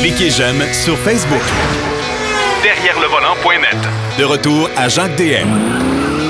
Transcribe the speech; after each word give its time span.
Cliquez 0.00 0.30
j'aime 0.30 0.62
sur 0.72 0.96
Facebook. 0.98 1.42
Derrière 2.62 2.98
le 3.00 3.06
volant.net. 3.06 3.76
De 4.18 4.24
retour 4.24 4.68
à 4.76 4.88
Jacques 4.88 5.16
DM. 5.16 5.48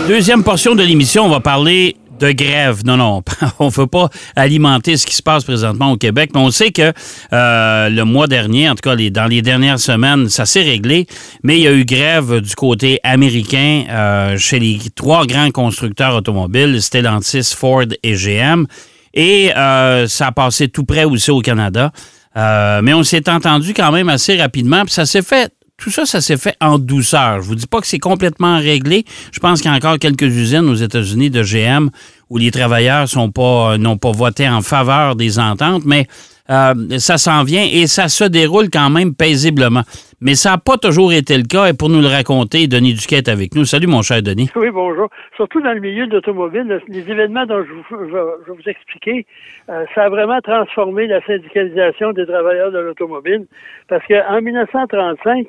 Deuxième 0.09 0.43
portion 0.43 0.75
de 0.75 0.83
l'émission, 0.83 1.25
on 1.25 1.29
va 1.29 1.41
parler 1.41 1.97
de 2.19 2.33
grève. 2.33 2.85
Non, 2.85 2.97
non, 2.97 3.23
on 3.59 3.67
ne 3.67 3.71
veut 3.71 3.87
pas 3.87 4.09
alimenter 4.37 4.97
ce 4.97 5.07
qui 5.07 5.15
se 5.15 5.23
passe 5.23 5.45
présentement 5.45 5.93
au 5.93 5.97
Québec, 5.97 6.31
mais 6.35 6.41
on 6.41 6.51
sait 6.51 6.71
que 6.73 6.93
euh, 7.33 7.89
le 7.89 8.05
mois 8.05 8.27
dernier, 8.27 8.69
en 8.69 8.75
tout 8.75 8.83
cas 8.83 8.95
les, 8.95 9.11
dans 9.11 9.27
les 9.27 9.43
dernières 9.43 9.79
semaines, 9.79 10.29
ça 10.29 10.47
s'est 10.47 10.63
réglé, 10.63 11.07
mais 11.43 11.59
il 11.59 11.63
y 11.63 11.69
a 11.69 11.73
eu 11.73 11.85
grève 11.85 12.41
du 12.41 12.55
côté 12.55 13.01
américain 13.03 13.85
euh, 13.89 14.39
chez 14.39 14.59
les 14.59 14.79
trois 14.95 15.27
grands 15.27 15.51
constructeurs 15.51 16.15
automobiles, 16.15 16.81
Stellantis, 16.83 17.55
Ford 17.57 17.87
et 18.03 18.15
GM. 18.15 18.67
Et 19.15 19.53
euh, 19.57 20.07
ça 20.07 20.29
a 20.29 20.33
passé 20.33 20.69
tout 20.69 20.85
près 20.85 21.05
aussi 21.05 21.31
au 21.31 21.41
Canada. 21.41 21.91
Mais 22.35 22.95
on 22.95 23.03
s'est 23.03 23.29
entendu 23.29 23.75
quand 23.75 23.93
même 23.93 24.09
assez 24.09 24.37
rapidement, 24.37 24.85
puis 24.85 24.95
ça 24.95 25.07
s'est 25.07 25.23
fait 25.23 25.53
tout 25.81 25.91
ça, 25.91 26.05
ça 26.05 26.21
s'est 26.21 26.37
fait 26.37 26.55
en 26.61 26.79
douceur. 26.79 27.41
Je 27.41 27.47
vous 27.47 27.55
dis 27.55 27.67
pas 27.67 27.81
que 27.81 27.87
c'est 27.87 27.99
complètement 27.99 28.59
réglé. 28.59 29.05
Je 29.33 29.41
pense 29.41 29.63
qu'il 29.63 29.71
y 29.71 29.75
a 29.75 29.77
encore 29.77 29.99
quelques 29.99 30.23
usines 30.23 30.69
aux 30.69 30.75
États-Unis 30.75 31.31
de 31.31 31.43
GM 31.43 31.89
où 32.29 32.37
les 32.37 32.51
travailleurs 32.51 33.07
pas 33.35 33.79
n'ont 33.79 33.97
pas 33.97 34.13
voté 34.13 34.49
en 34.49 34.61
faveur 34.61 35.17
des 35.17 35.39
ententes, 35.39 35.85
mais 35.87 36.07
euh, 36.51 36.99
ça 36.99 37.17
s'en 37.17 37.45
vient 37.45 37.65
et 37.65 37.87
ça 37.87 38.09
se 38.09 38.25
déroule 38.25 38.71
quand 38.71 38.91
même 38.91 39.15
paisiblement. 39.15 39.83
Mais 40.21 40.35
ça 40.35 40.51
n'a 40.51 40.59
pas 40.59 40.77
toujours 40.77 41.13
été 41.13 41.37
le 41.37 41.45
cas. 41.45 41.67
Et 41.67 41.75
pour 41.75 41.89
nous 41.89 42.01
le 42.01 42.09
raconter, 42.09 42.67
Denis 42.67 42.95
Duquette 42.95 43.29
avec 43.29 43.55
nous. 43.55 43.65
Salut, 43.65 43.87
mon 43.87 44.03
cher 44.03 44.23
Denis. 44.23 44.51
Oui, 44.57 44.71
bonjour. 44.71 45.09
Surtout 45.37 45.61
dans 45.61 45.73
le 45.73 45.81
milieu 45.81 46.07
de 46.07 46.15
l'automobile, 46.15 46.81
les 46.89 47.11
événements 47.11 47.47
dont 47.47 47.65
je, 47.65 47.95
vais 47.97 48.21
vous 48.49 48.69
expliquer, 48.69 49.27
euh, 49.71 49.85
ça 49.95 50.05
a 50.05 50.09
vraiment 50.09 50.41
transformé 50.41 51.07
la 51.07 51.25
syndicalisation 51.25 52.13
des 52.13 52.27
travailleurs 52.27 52.73
de 52.73 52.79
l'automobile. 52.79 53.47
Parce 53.89 54.05
qu'en 54.07 54.43
1935, 54.43 55.47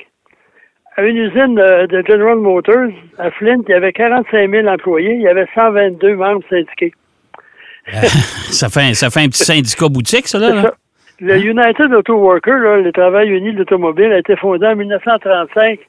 à 0.97 1.03
une 1.03 1.17
usine 1.17 1.55
de, 1.55 2.03
General 2.07 2.37
Motors 2.37 2.91
à 3.17 3.31
Flint, 3.31 3.61
il 3.67 3.71
y 3.71 3.73
avait 3.73 3.93
45 3.93 4.51
000 4.51 4.67
employés, 4.67 5.15
il 5.15 5.21
y 5.21 5.27
avait 5.27 5.47
122 5.55 6.15
membres 6.15 6.43
syndiqués. 6.49 6.93
ça, 7.91 8.69
fait, 8.69 8.93
ça 8.93 9.09
fait 9.09 9.21
un 9.21 9.27
petit 9.27 9.43
syndicat 9.43 9.89
boutique, 9.89 10.27
ça, 10.27 10.37
là? 10.37 10.71
Le 11.23 11.37
United 11.37 11.93
Auto 11.93 12.15
Worker, 12.15 12.81
le 12.81 12.91
travail 12.91 13.29
uni 13.29 13.53
de 13.53 13.59
l'automobile, 13.59 14.11
a 14.11 14.17
été 14.17 14.35
fondé 14.35 14.65
en 14.65 14.75
1935. 14.75 15.79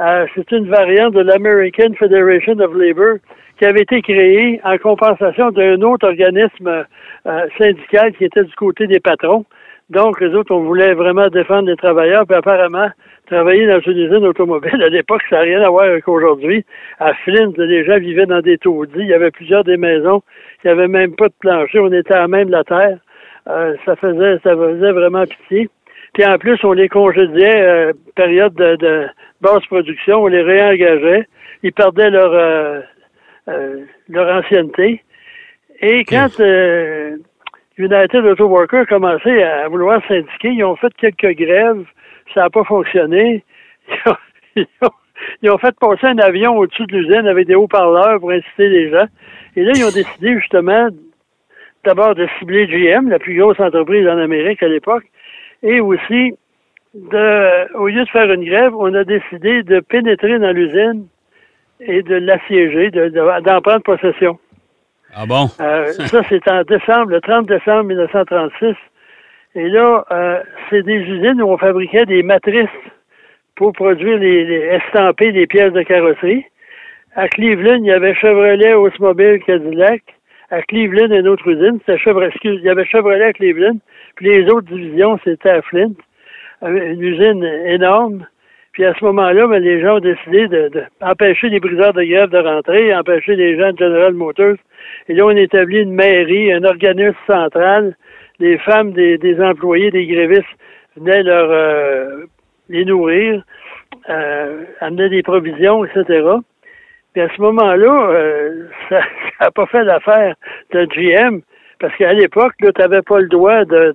Euh, 0.00 0.26
c'est 0.34 0.50
une 0.50 0.68
variante 0.68 1.14
de 1.14 1.20
l'American 1.20 1.94
Federation 1.96 2.58
of 2.58 2.74
Labor 2.74 3.18
qui 3.60 3.64
avait 3.64 3.82
été 3.82 4.02
créée 4.02 4.60
en 4.64 4.76
compensation 4.78 5.52
d'un 5.52 5.80
autre 5.82 6.08
organisme 6.08 6.84
euh, 7.26 7.46
syndical 7.58 8.12
qui 8.16 8.24
était 8.24 8.42
du 8.42 8.52
côté 8.56 8.88
des 8.88 8.98
patrons. 8.98 9.44
Donc, 9.88 10.20
les 10.20 10.34
autres, 10.34 10.52
on 10.52 10.64
voulait 10.64 10.94
vraiment 10.94 11.28
défendre 11.28 11.68
les 11.68 11.76
travailleurs, 11.76 12.26
puis 12.26 12.34
apparemment, 12.34 12.88
travailler 13.26 13.68
dans 13.68 13.78
une 13.78 13.98
usine 13.98 14.26
automobile, 14.26 14.82
à 14.82 14.88
l'époque, 14.88 15.22
ça 15.30 15.36
n'a 15.36 15.42
rien 15.42 15.62
à 15.62 15.70
voir 15.70 15.84
avec 15.84 16.08
aujourd'hui. 16.08 16.64
À 16.98 17.14
Flint, 17.14 17.52
les 17.56 17.84
gens 17.84 18.00
vivaient 18.00 18.26
dans 18.26 18.40
des 18.40 18.58
taudis, 18.58 18.98
il 18.98 19.06
y 19.06 19.14
avait 19.14 19.30
plusieurs 19.30 19.62
des 19.62 19.76
maisons, 19.76 20.24
il 20.64 20.66
n'y 20.66 20.72
avait 20.72 20.88
même 20.88 21.14
pas 21.14 21.28
de 21.28 21.34
plancher, 21.38 21.78
on 21.78 21.92
était 21.92 22.14
à 22.14 22.26
même 22.26 22.48
de 22.48 22.52
la 22.52 22.64
terre. 22.64 22.98
Euh, 23.48 23.76
ça 23.84 23.96
faisait 23.96 24.38
ça 24.42 24.56
faisait 24.56 24.92
vraiment 24.92 25.24
pitié. 25.26 25.68
Puis 26.14 26.24
en 26.24 26.38
plus, 26.38 26.62
on 26.64 26.72
les 26.72 26.88
congédiait, 26.88 27.62
euh, 27.62 27.92
période 28.14 28.54
de, 28.54 29.06
basse 29.40 29.64
production, 29.66 30.22
on 30.22 30.26
les 30.26 30.42
réengageait, 30.42 31.26
ils 31.62 31.72
perdaient 31.72 32.10
leur 32.10 32.32
euh, 32.34 32.80
leur 34.08 34.36
ancienneté. 34.36 35.02
Et 35.80 36.04
quand 36.04 36.38
United 37.76 38.24
Auto 38.24 38.46
Workers 38.46 38.82
a 38.82 38.86
commencé 38.86 39.42
à 39.42 39.66
vouloir 39.68 40.00
syndiquer, 40.06 40.50
ils 40.50 40.64
ont 40.64 40.76
fait 40.76 40.94
quelques 40.94 41.36
grèves 41.36 41.84
ça 42.34 42.42
n'a 42.42 42.50
pas 42.50 42.64
fonctionné. 42.64 43.44
Ils 45.40 45.50
ont, 45.50 45.58
fait 45.58 45.74
passer 45.78 46.06
un 46.06 46.18
avion 46.18 46.58
au-dessus 46.58 46.84
de 46.86 46.96
l'usine 46.96 47.26
avec 47.28 47.46
des 47.46 47.54
haut-parleurs 47.54 48.18
pour 48.18 48.32
inciter 48.32 48.68
les 48.68 48.90
gens. 48.90 49.06
Et 49.54 49.62
là, 49.62 49.72
ils 49.74 49.84
ont 49.84 49.90
décidé 49.90 50.34
justement 50.34 50.88
d'abord 51.84 52.14
de 52.14 52.26
cibler 52.38 52.66
GM, 52.66 53.08
la 53.08 53.18
plus 53.18 53.36
grosse 53.36 53.60
entreprise 53.60 54.06
en 54.06 54.18
Amérique 54.18 54.62
à 54.62 54.68
l'époque, 54.68 55.04
et 55.62 55.80
aussi 55.80 56.34
de, 56.94 57.74
au 57.76 57.88
lieu 57.88 58.04
de 58.04 58.10
faire 58.10 58.30
une 58.30 58.44
grève, 58.44 58.74
on 58.74 58.92
a 58.94 59.04
décidé 59.04 59.62
de 59.62 59.80
pénétrer 59.80 60.38
dans 60.38 60.52
l'usine 60.52 61.06
et 61.80 62.02
de 62.02 62.16
l'assiéger, 62.16 62.90
d'en 62.90 63.60
prendre 63.60 63.82
possession. 63.82 64.38
Ah 65.14 65.26
bon? 65.26 65.48
Euh, 65.60 65.92
ça, 65.92 66.22
c'est 66.28 66.46
en 66.48 66.62
décembre, 66.62 67.10
le 67.10 67.20
30 67.20 67.46
décembre 67.46 67.84
1936. 67.84 68.74
Et 69.54 69.68
là, 69.68 70.04
euh, 70.10 70.42
c'est 70.70 70.82
des 70.82 70.94
usines 70.94 71.42
où 71.42 71.48
on 71.48 71.58
fabriquait 71.58 72.06
des 72.06 72.22
matrices 72.22 72.68
pour 73.56 73.72
produire 73.72 74.18
les, 74.18 74.78
estampés 74.78 75.32
des 75.32 75.46
pièces 75.46 75.72
de 75.72 75.82
carrosserie. 75.82 76.44
À 77.14 77.28
Cleveland, 77.28 77.80
il 77.82 77.86
y 77.86 77.92
avait 77.92 78.14
Chevrolet, 78.14 78.72
Oldsmobile, 78.72 79.40
Cadillac. 79.44 80.02
À 80.52 80.62
Cleveland, 80.62 81.10
une 81.10 81.26
autre 81.26 81.48
usine, 81.48 81.80
c'était 81.80 81.98
Chevrolet, 81.98 82.30
il 82.44 82.60
y 82.60 82.68
avait 82.68 82.84
Chevrolet 82.84 83.24
à 83.24 83.32
Cleveland. 83.32 83.78
Puis 84.14 84.26
les 84.28 84.44
autres 84.52 84.68
divisions, 84.68 85.18
c'était 85.24 85.50
à 85.50 85.62
Flint. 85.62 85.94
Euh, 86.62 86.92
une 86.92 87.02
usine 87.02 87.44
énorme. 87.66 88.26
Puis 88.72 88.84
à 88.84 88.94
ce 88.94 89.04
moment-là, 89.04 89.48
ben, 89.48 89.62
les 89.62 89.80
gens 89.82 89.96
ont 89.96 90.00
décidé 90.00 90.46
d'empêcher 91.00 91.48
de, 91.48 91.54
les 91.54 91.60
briseurs 91.60 91.92
de 91.92 92.04
grève 92.04 92.30
de 92.30 92.38
rentrer, 92.38 92.94
empêcher 92.94 93.34
les 93.34 93.58
gens 93.58 93.72
de 93.72 93.78
General 93.78 94.12
Motors. 94.14 94.56
Et 95.08 95.14
là, 95.14 95.26
on 95.26 95.30
établit 95.30 95.80
une 95.80 95.92
mairie, 95.92 96.52
un 96.52 96.64
organisme 96.64 97.16
central 97.26 97.96
les 98.42 98.58
femmes 98.58 98.92
des, 98.92 99.36
employés, 99.40 99.90
des 99.90 100.06
grévistes 100.06 100.44
venaient 100.96 101.22
leur 101.22 101.48
euh, 101.50 102.26
les 102.68 102.84
nourrir, 102.84 103.44
euh, 104.10 104.64
amenaient 104.80 105.10
des 105.10 105.22
provisions, 105.22 105.84
etc. 105.84 106.22
Puis 107.12 107.22
à 107.22 107.28
ce 107.34 107.40
moment-là, 107.40 108.10
euh, 108.10 108.66
ça 108.88 109.00
n'a 109.40 109.50
pas 109.50 109.66
fait 109.66 109.84
l'affaire 109.84 110.34
de 110.72 110.84
GM, 110.86 111.40
parce 111.78 111.94
qu'à 111.96 112.12
l'époque, 112.12 112.54
tu 112.58 112.70
n'avais 112.78 113.02
pas 113.02 113.20
le 113.20 113.28
droit 113.28 113.64
de, 113.64 113.94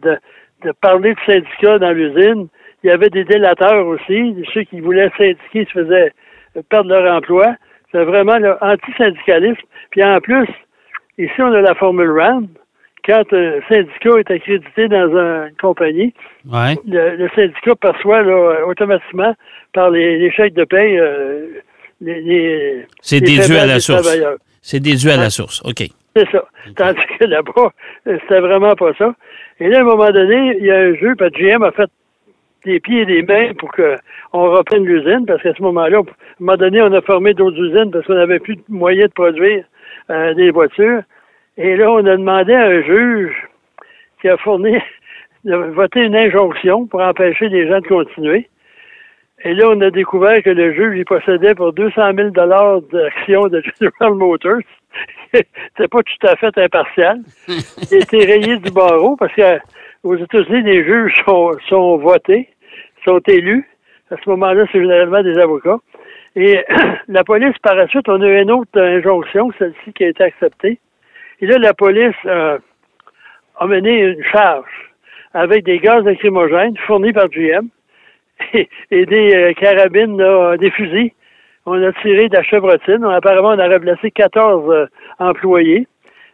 de, 0.64 0.72
parler 0.82 1.14
de 1.14 1.20
syndicats 1.26 1.80
dans 1.80 1.92
l'usine. 1.92 2.48
Il 2.84 2.90
y 2.90 2.94
avait 2.94 3.10
des 3.10 3.24
délateurs 3.24 3.86
aussi, 3.88 4.36
ceux 4.54 4.64
qui 4.64 4.80
voulaient 4.80 5.12
syndiquer 5.18 5.66
se 5.66 5.72
faisaient 5.72 6.12
perdre 6.70 6.90
leur 6.90 7.16
emploi. 7.16 7.56
C'est 7.92 8.04
vraiment 8.04 8.38
l'anti-syndicalisme. 8.38 9.62
Puis 9.92 10.04
en 10.04 10.20
plus, 10.20 10.48
ici, 11.18 11.34
on 11.40 11.54
a 11.54 11.62
la 11.62 11.76
formule 11.76 12.12
RAND, 12.12 12.48
quand 13.06 13.24
un 13.32 13.60
syndicat 13.70 14.20
est 14.20 14.32
accrédité 14.32 14.88
dans 14.90 15.08
une 15.18 15.56
compagnie, 15.62 16.14
le, 16.46 17.30
syndicat 17.34 17.76
perçoit 17.76 18.22
automatiquement 18.68 19.34
par 19.74 19.90
les, 19.92 20.30
chèques 20.32 20.54
de 20.54 20.66
paie 20.66 20.98
euh, 21.00 21.62
les, 22.02 22.86
C'est 23.02 23.22
déduit 23.22 23.58
à 23.58 23.66
la 23.66 23.80
source. 23.80 24.08
C'est 24.62 24.80
déduit 24.80 25.12
à 25.12 25.18
la 25.18 25.30
source, 25.30 25.62
OK. 25.66 25.84
C'est 26.16 26.30
ça. 26.32 26.44
Tandis 26.76 27.00
que 27.20 27.26
là-bas, 27.26 27.72
c'était 28.06 28.40
vraiment 28.40 28.76
pas 28.76 28.94
ça. 28.98 29.14
Et 29.60 29.70
là, 29.70 29.80
à 29.80 29.82
un 29.82 29.86
moment 29.86 30.10
donné, 30.12 30.58
il 30.60 30.66
y 30.66 30.72
a 30.72 30.78
un 30.78 30.96
jeu, 30.96 31.16
parce 31.16 31.32
que 31.32 31.38
GM 31.38 31.64
a 31.64 31.72
fait 31.72 31.90
des 32.66 32.80
pieds 32.80 33.02
et 33.02 33.06
des 33.06 33.22
mains 33.24 33.54
pour 33.58 33.72
qu'on 33.72 34.52
reprenne 34.52 34.84
l'usine, 34.84 35.26
parce 35.26 35.42
qu'à 35.42 35.54
ce 35.54 35.62
moment-là, 35.62 35.98
à 35.98 36.02
un 36.02 36.04
moment 36.40 36.58
donné, 36.58 36.82
on 36.82 36.92
a 36.92 37.02
formé 37.02 37.34
d'autres 37.34 37.58
usines 37.58 37.92
parce 37.92 38.06
qu'on 38.06 38.16
n'avait 38.16 38.40
plus 38.40 38.56
de 38.56 38.64
moyens 38.68 39.10
de 39.10 39.14
produire 39.14 39.64
euh, 40.10 40.34
des 40.34 40.52
voitures. 40.52 41.02
Et 41.58 41.76
là, 41.76 41.92
on 41.92 42.06
a 42.06 42.18
demandé 42.18 42.54
à 42.54 42.66
un 42.66 42.82
juge 42.82 43.36
qui 44.22 44.30
a 44.30 44.38
fourni, 44.38 44.78
de 45.46 45.56
voter 45.56 46.02
une 46.02 46.16
injonction 46.16 46.88
pour 46.88 47.02
empêcher 47.02 47.50
les 47.50 47.68
gens 47.68 47.80
de 47.80 47.88
continuer. 47.88 48.50
Et 49.44 49.54
là, 49.54 49.70
on 49.70 49.82
a 49.82 49.92
découvert 49.92 50.42
que 50.42 50.50
le 50.50 50.74
juge, 50.74 50.98
il 50.98 51.06
possédait 51.06 51.54
pour 51.54 51.72
200 51.72 52.12
000 52.16 52.30
d'actions 52.32 53.48
de 53.48 53.62
General 53.80 54.16
Motors. 54.16 54.62
C'est 55.32 55.88
pas 55.88 56.02
tout 56.02 56.28
à 56.28 56.36
fait 56.38 56.58
impartial. 56.58 57.20
Il 57.48 57.98
a 57.98 57.98
été 57.98 58.26
rayé 58.26 58.58
du 58.58 58.72
barreau 58.72 59.16
parce 59.16 59.34
qu'aux 59.36 60.16
États-Unis, 60.16 60.64
les 60.64 60.84
juges 60.84 61.24
sont, 61.26 61.52
sont 61.70 61.98
votés, 61.98 62.50
sont 63.06 63.20
élus. 63.28 63.70
À 64.10 64.16
ce 64.24 64.30
moment-là, 64.32 64.66
c'est 64.72 64.80
généralement 64.80 65.22
des 65.22 65.38
avocats. 65.38 65.78
Et 66.36 66.64
la 67.08 67.24
police, 67.24 67.56
par 67.62 67.76
la 67.76 67.88
suite, 67.90 68.10
on 68.10 68.22
a 68.22 68.28
eu 68.28 68.42
une 68.42 68.52
autre 68.52 68.80
injonction, 68.82 69.52
celle-ci 69.60 69.94
qui 69.94 70.06
a 70.06 70.10
été 70.10 70.24
acceptée. 70.24 70.80
Et 71.42 71.46
là, 71.46 71.60
la 71.60 71.76
police 71.76 72.16
euh, 72.26 72.58
a 73.60 73.68
mené 73.68 74.00
une 74.00 74.24
charge 74.24 74.94
avec 75.34 75.64
des 75.64 75.78
gaz 75.78 76.04
lacrymogènes 76.04 76.78
fournis 76.88 77.14
par 77.14 77.28
GM 77.30 77.68
et, 78.92 79.06
des 79.06 79.36
euh, 79.36 79.54
carabines, 79.54 80.18
des 80.58 80.72
fusils. 80.72 81.12
On 81.66 81.82
a 81.84 81.92
tiré 82.02 82.30
de 82.30 82.36
la 82.36 82.44
chevrotine. 82.44 83.04
apparemment, 83.04 83.50
on 83.50 83.60
a 83.60 83.68
remplacé 83.68 84.12
14 84.12 84.70
euh, 84.70 84.86
employés. 85.20 85.88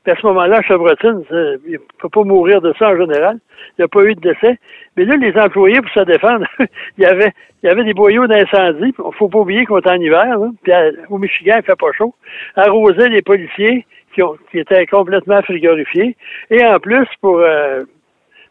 Puis 0.03 0.11
à 0.11 0.15
ce 0.17 0.27
moment-là, 0.27 0.61
chevrotine, 0.61 1.23
il 1.65 1.71
ne 1.71 1.77
peut 1.97 2.09
pas 2.09 2.23
mourir 2.23 2.61
de 2.61 2.73
ça 2.77 2.89
en 2.89 2.97
général. 2.97 3.39
Il 3.69 3.81
n'y 3.81 3.85
a 3.85 3.87
pas 3.87 4.03
eu 4.03 4.15
de 4.15 4.19
décès. 4.19 4.59
Mais 4.97 5.05
là, 5.05 5.15
les 5.15 5.35
employés, 5.39 5.81
pour 5.81 5.91
se 5.91 6.01
défendre, 6.01 6.45
il 6.97 7.03
y 7.03 7.05
avait 7.05 7.31
il 7.63 7.67
y 7.67 7.69
avait 7.69 7.85
des 7.85 7.93
boyaux 7.93 8.27
d'incendie. 8.27 8.93
Il 8.97 9.13
faut 9.17 9.29
pas 9.29 9.39
oublier 9.39 9.65
qu'on 9.65 9.79
est 9.79 9.87
en 9.87 9.95
hiver. 9.95 10.37
Puis 10.63 10.73
au 11.09 11.17
Michigan, 11.17 11.55
il 11.59 11.63
fait 11.63 11.79
pas 11.79 11.93
chaud. 11.93 12.13
Arrosaient 12.57 13.07
les 13.07 13.21
policiers 13.21 13.85
qui, 14.13 14.21
étaient 14.59 14.85
complètement 14.85 15.41
frigorifiés. 15.41 16.17
Et 16.51 16.63
en 16.65 16.79
plus, 16.79 17.07
pour 17.21 17.39
euh, 17.39 17.85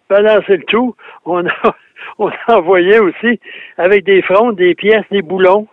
balancer 0.08 0.56
le 0.56 0.64
tout, 0.64 0.96
on 1.26 1.46
a, 1.46 1.76
on 2.18 2.30
envoyait 2.48 2.98
aussi 2.98 3.40
avec 3.78 4.04
des 4.04 4.22
frondes, 4.22 4.56
des 4.56 4.74
pièces, 4.74 5.04
des 5.10 5.22
boulons, 5.22 5.66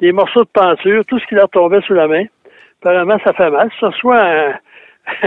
des 0.00 0.12
morceaux 0.12 0.44
de 0.44 0.48
peinture, 0.48 1.04
tout 1.06 1.18
ce 1.18 1.26
qui 1.26 1.34
leur 1.34 1.48
tombait 1.48 1.80
sous 1.82 1.94
la 1.94 2.08
main. 2.08 2.24
Apparemment, 2.82 3.18
ça 3.24 3.32
fait 3.32 3.50
mal. 3.50 3.70
Ça 3.80 3.90
soit 3.98 4.22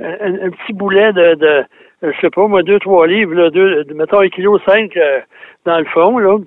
un, 0.00 0.46
un, 0.46 0.50
petit 0.50 0.72
boulet 0.72 1.12
de, 1.12 1.34
de, 1.34 1.64
je 2.02 2.20
sais 2.20 2.30
pas, 2.30 2.46
moi, 2.46 2.62
deux, 2.62 2.78
trois 2.78 3.06
livres, 3.06 3.34
là, 3.34 3.50
deux, 3.50 3.84
mettons 3.94 4.20
un 4.20 4.28
kilo 4.28 4.58
cinq 4.66 4.96
euh, 4.96 5.20
dans 5.64 5.78
le 5.78 5.84
fond, 5.86 6.18
là, 6.18 6.38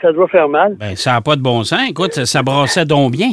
ça 0.00 0.12
doit 0.12 0.28
faire 0.28 0.48
mal. 0.48 0.76
Ben, 0.78 0.94
ça 0.94 1.12
n'a 1.12 1.20
pas 1.20 1.36
de 1.36 1.42
bon 1.42 1.64
sens. 1.64 1.88
Écoute, 1.88 2.12
ça, 2.12 2.42
brassait 2.42 2.84
donc 2.84 3.12
bien. 3.12 3.30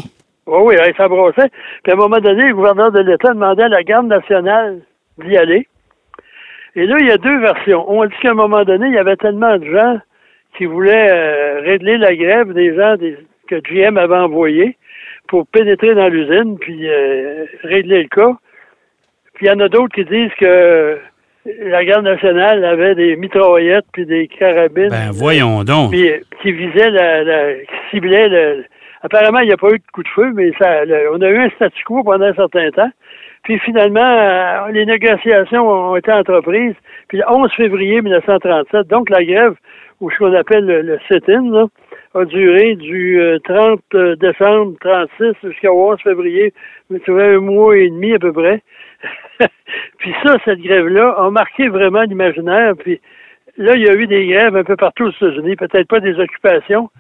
Oui, 0.48 0.62
oui, 0.66 0.76
ça 0.98 1.08
brassait. 1.08 1.50
Puis 1.84 1.92
à 1.92 1.96
un 1.96 1.98
moment 1.98 2.18
donné, 2.18 2.48
le 2.48 2.56
gouverneur 2.56 2.92
de 2.92 3.02
l'État 3.02 3.34
demandait 3.34 3.64
à 3.64 3.70
la 3.70 3.84
garde 3.84 4.08
nationale 4.08 4.82
d'y 5.20 5.38
aller. 5.38 5.68
Et 6.76 6.86
là, 6.86 6.98
il 7.00 7.08
y 7.08 7.12
a 7.12 7.18
deux 7.18 7.40
versions. 7.40 7.86
On 7.90 8.06
dit 8.06 8.16
qu'à 8.22 8.32
un 8.32 8.36
moment 8.36 8.64
donné, 8.64 8.88
il 8.88 8.94
y 8.94 9.00
avait 9.00 9.16
tellement 9.16 9.58
de 9.58 9.66
gens 9.66 10.00
qui 10.58 10.66
voulaient 10.66 11.10
euh, 11.12 11.62
régler 11.62 11.98
la 11.98 12.16
grève 12.16 12.54
des 12.54 12.76
gens 12.76 12.96
que 13.48 13.56
GM 13.62 13.98
avait 13.98 14.18
envoyés 14.18 14.78
pour 15.28 15.48
pénétrer 15.48 15.94
dans 15.96 16.08
l'usine 16.08 16.58
puis 16.60 16.90
euh, 16.90 17.46
régler 17.64 18.04
le 18.04 18.10
cas. 18.10 18.38
Puis 19.36 19.46
il 19.46 19.50
y 19.50 19.52
en 19.52 19.60
a 19.60 19.70
d'autres 19.70 19.94
qui 19.94 20.06
disent 20.06 20.34
que 20.40 21.00
la 21.46 21.86
garde 21.86 22.04
nationale 22.04 22.66
avait 22.66 22.96
des 22.96 23.16
mitraillettes 23.16 23.86
puis 23.94 24.06
des 24.06 24.28
carabines. 24.28 24.90
Ben 24.90 25.12
voyons 25.12 25.64
donc. 25.64 25.92
Puis, 25.92 26.12
qui 26.42 26.52
visaient 26.52 26.92
la, 26.92 27.54
qui 27.54 27.90
ciblaient 27.92 28.30
le. 28.30 28.66
Apparemment, 29.02 29.40
il 29.40 29.48
n'y 29.48 29.54
a 29.54 29.58
pas 29.58 29.70
eu 29.70 29.80
de 29.80 29.92
coup 29.94 30.04
de 30.04 30.10
feu, 30.10 30.32
mais 30.36 30.52
ça, 30.60 30.82
on 31.14 31.22
a 31.22 31.30
eu 31.30 31.38
un 31.38 31.50
statu 31.52 31.84
quo 31.86 32.04
pendant 32.04 32.26
un 32.26 32.34
certain 32.34 32.70
temps. 32.72 32.92
Puis 33.50 33.58
finalement, 33.62 34.00
euh, 34.00 34.72
les 34.72 34.86
négociations 34.86 35.68
ont 35.68 35.96
été 35.96 36.12
entreprises. 36.12 36.76
Puis 37.08 37.18
le 37.18 37.24
11 37.28 37.52
février 37.54 38.00
1937, 38.00 38.86
donc 38.86 39.10
la 39.10 39.24
grève, 39.26 39.56
ou 40.00 40.12
ce 40.12 40.18
qu'on 40.20 40.36
appelle 40.36 40.66
le, 40.68 41.00
sit-in, 41.08 41.68
a 42.14 42.26
duré 42.26 42.76
du 42.76 43.20
30 43.46 43.82
euh, 43.96 43.98
euh, 43.98 44.16
décembre 44.18 44.76
36 44.82 45.50
jusqu'au 45.50 45.94
11 45.94 46.00
février, 46.04 46.54
mais 46.92 47.00
tu 47.00 47.20
un 47.20 47.40
mois 47.40 47.76
et 47.76 47.90
demi 47.90 48.14
à 48.14 48.20
peu 48.20 48.32
près. 48.32 48.62
puis 49.98 50.14
ça, 50.24 50.36
cette 50.46 50.62
grève-là 50.62 51.16
a 51.18 51.32
marqué 51.32 51.70
vraiment 51.70 52.04
l'imaginaire. 52.04 52.74
Puis 52.78 53.02
là, 53.58 53.74
il 53.74 53.82
y 53.82 53.90
a 53.90 53.96
eu 53.96 54.06
des 54.06 54.28
grèves 54.28 54.58
un 54.58 54.64
peu 54.64 54.76
partout 54.76 55.06
aux 55.06 55.26
États-Unis, 55.26 55.56
peut-être 55.56 55.88
pas 55.88 56.02
des 56.02 56.20
occupations, 56.20 56.92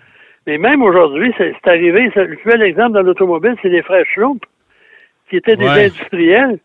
mais 0.48 0.58
même 0.58 0.82
aujourd'hui, 0.82 1.32
c'est 1.38 1.54
arrivé. 1.68 2.12
le 2.16 2.38
plus 2.38 2.50
bel 2.52 2.64
exemple 2.64 2.94
dans 2.94 3.04
l'automobile, 3.04 3.56
c'est 3.62 3.70
les 3.70 3.84
frères 3.84 4.06
Schlump, 4.08 4.42
qui 5.30 5.38
étaient 5.38 5.56
des 5.56 5.68
industriels, 5.68 6.60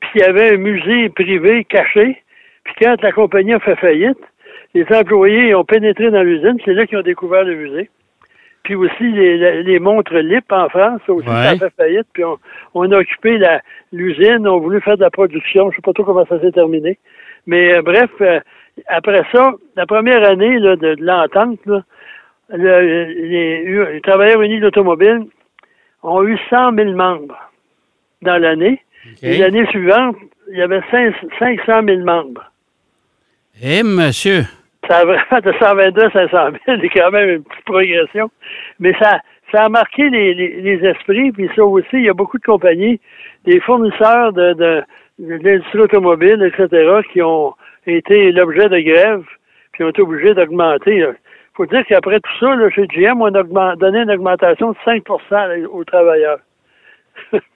puis 0.00 0.10
il 0.16 0.20
y 0.20 0.24
avait 0.24 0.54
un 0.54 0.56
musée 0.56 1.08
privé 1.10 1.64
caché. 1.64 2.22
Puis 2.64 2.74
quand 2.80 3.00
la 3.02 3.12
compagnie 3.12 3.54
a 3.54 3.60
fait 3.60 3.76
faillite, 3.76 4.18
les 4.74 4.86
employés 4.90 5.54
ont 5.54 5.64
pénétré 5.64 6.10
dans 6.10 6.22
l'usine, 6.22 6.58
c'est 6.64 6.74
là 6.74 6.86
qu'ils 6.86 6.98
ont 6.98 7.02
découvert 7.02 7.44
le 7.44 7.54
musée. 7.54 7.90
Puis 8.62 8.74
aussi 8.74 9.10
les, 9.10 9.78
montres 9.78 10.14
LIP 10.14 10.52
en 10.52 10.68
France, 10.68 11.00
aussi 11.08 11.26
ça 11.26 11.50
a 11.50 11.56
fait 11.56 11.72
faillite. 11.76 12.06
Puis 12.12 12.22
on, 12.74 12.92
a 12.92 12.98
occupé 12.98 13.38
l'usine, 13.90 14.46
on 14.46 14.56
a 14.56 14.60
voulu 14.60 14.80
faire 14.82 14.96
de 14.96 15.02
la 15.02 15.10
production. 15.10 15.70
Je 15.70 15.76
sais 15.76 15.82
pas 15.82 15.92
trop 15.92 16.04
comment 16.04 16.26
ça 16.26 16.38
s'est 16.40 16.52
terminé. 16.52 16.98
Mais 17.46 17.74
euh, 17.74 17.82
bref, 17.82 18.10
euh, 18.20 18.38
après 18.86 19.22
ça, 19.32 19.52
la 19.76 19.86
première 19.86 20.22
année 20.28 20.60
de, 20.60 20.94
l'entente, 21.00 21.58
les, 22.50 24.00
travailleurs 24.02 24.42
unis 24.42 24.58
de 24.58 24.64
l'automobile 24.64 25.24
ont 26.02 26.22
eu 26.22 26.38
100 26.50 26.74
000 26.74 26.92
membres 26.92 27.49
dans 28.22 28.38
l'année. 28.38 28.82
Et 29.22 29.38
l'année 29.38 29.66
suivante, 29.66 30.16
il 30.50 30.58
y 30.58 30.62
avait 30.62 30.82
500 30.90 31.82
000 31.86 32.00
membres. 32.00 32.50
Eh, 33.62 33.82
monsieur! 33.82 34.42
Ça 34.88 34.98
a 34.98 35.04
vraiment 35.04 35.40
de 35.44 35.52
122 35.58 36.02
à 36.02 36.10
500 36.10 36.38
000, 36.66 36.78
c'est 36.80 36.88
quand 36.88 37.10
même 37.10 37.28
une 37.28 37.42
petite 37.42 37.64
progression. 37.64 38.30
Mais 38.78 38.94
ça, 38.98 39.20
ça 39.52 39.64
a 39.64 39.68
marqué 39.68 40.08
les, 40.08 40.34
les, 40.34 40.86
esprits, 40.86 41.32
puis 41.32 41.50
ça 41.54 41.64
aussi, 41.64 41.88
il 41.92 42.04
y 42.04 42.08
a 42.08 42.14
beaucoup 42.14 42.38
de 42.38 42.44
compagnies, 42.44 43.00
des 43.44 43.60
fournisseurs 43.60 44.32
de, 44.32 44.54
de, 44.54 44.84
l'industrie 45.18 45.80
automobile, 45.80 46.42
etc., 46.42 47.00
qui 47.12 47.22
ont 47.22 47.54
été 47.86 48.32
l'objet 48.32 48.68
de 48.68 48.80
grève, 48.80 49.24
puis 49.72 49.84
ont 49.84 49.90
été 49.90 50.02
obligés 50.02 50.34
d'augmenter. 50.34 50.96
Il 50.96 51.14
faut 51.54 51.66
dire 51.66 51.84
qu'après 51.86 52.20
tout 52.20 52.38
ça, 52.38 52.54
là, 52.54 52.70
chez 52.70 52.86
GM, 52.86 53.20
on 53.20 53.34
a 53.34 53.76
donné 53.76 54.00
une 54.00 54.10
augmentation 54.10 54.72
de 54.72 54.76
5% 54.86 55.66
aux 55.66 55.84
travailleurs. 55.84 56.40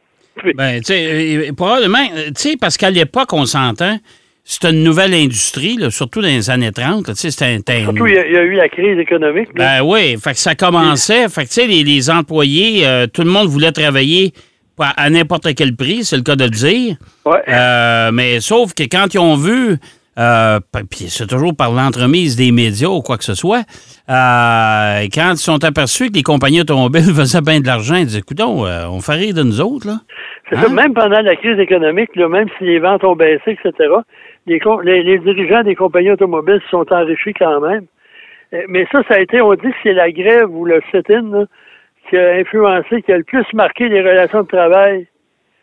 ben, 0.55 0.81
tu 0.81 0.87
sais, 0.87 1.49
euh, 1.49 1.53
probablement, 1.53 2.07
tu 2.27 2.33
sais, 2.37 2.57
parce 2.57 2.77
qu'à 2.77 2.91
l'époque, 2.91 3.33
on 3.33 3.47
s'entend, 3.47 3.99
c'est 4.45 4.65
une 4.65 4.83
nouvelle 4.83 5.15
industrie, 5.15 5.79
surtout 5.91 6.21
dans 6.21 6.29
les 6.29 6.51
années 6.51 6.73
30. 6.73 7.07
Tu 7.07 7.15
sais, 7.15 7.31
surtout, 7.31 8.07
il 8.07 8.15
y, 8.15 8.19
a, 8.19 8.43
eu 8.43 8.55
la 8.55 8.69
crise 8.69 8.99
économique. 8.99 9.49
Ben 9.55 9.83
oui, 9.83 10.17
fait 10.23 10.33
que 10.33 10.39
ça 10.39 10.55
commençait. 10.55 11.29
Fait 11.29 11.45
que, 11.45 11.49
tu 11.49 11.55
sais, 11.55 11.67
les, 11.67 12.11
employés, 12.11 12.87
euh, 12.87 13.07
tout 13.07 13.23
le 13.23 13.31
monde 13.31 13.49
voulait 13.49 13.73
travailler 13.73 14.35
à 14.79 15.09
n'importe 15.09 15.55
quel 15.55 15.75
prix, 15.75 16.05
c'est 16.05 16.17
le 16.17 16.23
cas 16.23 16.37
de 16.37 16.45
le 16.45 16.51
dire. 16.51 16.97
Ouais. 17.25 17.41
Euh, 17.49 18.11
mais 18.13 18.41
sauf 18.41 18.75
que 18.75 18.83
quand 18.83 19.15
ils 19.15 19.19
ont 19.19 19.37
vu, 19.37 19.77
euh, 20.19 20.61
puis 20.73 21.09
c'est 21.09 21.27
toujours 21.27 21.57
par 21.57 21.73
l'entremise 21.73 22.37
des 22.37 22.53
médias 22.53 22.89
ou 22.89 23.03
quoi 23.03 23.17
que 23.19 23.25
ce 23.25 23.35
soit, 23.35 23.63
quand 24.07 25.33
ils 25.33 25.37
sont 25.37 25.65
aperçus 25.65 26.11
que 26.11 26.15
les 26.15 26.23
compagnies 26.23 26.61
automobiles 26.61 27.03
faisaient 27.17 27.41
bien 27.41 27.61
de 27.61 27.67
l'argent, 27.67 27.97
ils 27.97 28.07
disaient, 28.07 28.21
écoute, 28.21 28.41
on 28.41 29.01
fait 29.01 29.13
rire 29.13 29.35
de 29.35 29.43
nous 29.43 29.61
autres, 29.61 29.87
là. 29.87 29.97
C'est 30.49 30.57
ça, 30.57 30.67
hein? 30.69 30.75
même 30.75 30.93
pendant 30.93 31.21
la 31.21 31.37
crise 31.37 31.59
économique, 31.59 32.15
même 32.17 32.49
si 32.59 32.65
les 32.65 32.79
ventes 32.79 33.05
ont 33.05 33.17
baissé, 33.17 33.53
etc., 33.53 33.73
les, 34.47 35.19
dirigeants 35.19 35.63
des 35.63 35.75
compagnies 35.75 36.11
automobiles 36.11 36.61
se 36.65 36.71
sont 36.71 36.93
enrichis 36.93 37.33
quand 37.33 37.61
même. 37.61 37.87
Euh, 38.53 38.63
mais 38.69 38.87
ça, 38.93 39.03
ça 39.09 39.15
a 39.15 39.21
été, 39.21 39.41
on 39.41 39.55
dit 39.55 39.63
que 39.63 39.77
c'est 39.83 39.95
la 39.95 40.11
grève 40.11 40.55
ou 40.55 40.65
le 40.65 40.83
sit-in 40.91 41.47
qui 42.09 42.17
a 42.19 42.35
influencé, 42.35 43.03
qui 43.03 43.13
a 43.13 43.17
le 43.17 43.25
plus 43.25 43.47
marqué 43.55 43.89
les 43.89 44.01
relations 44.01 44.43
de 44.43 44.49
travail 44.49 45.07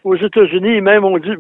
aux 0.04 0.16
États-Unis. 0.16 0.82
Même, 0.82 1.04
on 1.06 1.18
dit, 1.18 1.34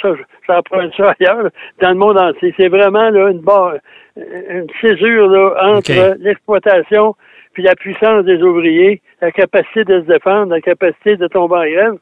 ça, 0.00 0.10
j'en 0.48 0.62
prends 0.62 0.90
ça 0.96 1.14
ailleurs, 1.18 1.50
dans 1.80 1.90
le 1.90 1.96
monde 1.96 2.18
entier. 2.18 2.54
C'est 2.56 2.68
vraiment 2.68 3.10
là, 3.10 3.30
une 3.30 3.40
barre, 3.40 3.74
une 4.16 4.66
césure 4.80 5.28
là, 5.28 5.54
entre 5.74 6.16
l'exploitation 6.18 7.14
puis 7.52 7.62
la 7.62 7.74
puissance 7.74 8.24
des 8.24 8.42
ouvriers, 8.42 9.00
la 9.20 9.30
capacité 9.30 9.84
de 9.84 10.00
se 10.00 10.06
défendre, 10.06 10.54
la 10.54 10.60
capacité 10.60 11.16
de 11.16 11.26
tomber 11.26 11.56
en 11.56 11.64
grève. 11.64 11.96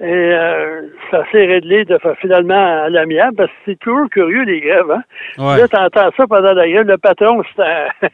Et 0.00 0.04
euh, 0.04 0.82
ça 1.10 1.22
s'est 1.30 1.46
réglé 1.46 1.84
de 1.84 1.98
finalement 2.20 2.82
à 2.84 2.90
l'amiable 2.90 3.36
parce 3.36 3.50
que 3.50 3.56
c'est 3.64 3.78
toujours 3.78 4.10
curieux 4.10 4.42
les 4.42 4.60
grèves. 4.60 4.90
Hein? 4.90 5.02
Ouais. 5.38 5.58
Là, 5.58 5.68
t'entends 5.68 6.10
ça 6.16 6.26
pendant 6.26 6.52
la 6.52 6.68
grève. 6.68 6.86
Le 6.86 6.98
patron, 6.98 7.42
c'est 7.54 7.62
un, 7.62 7.86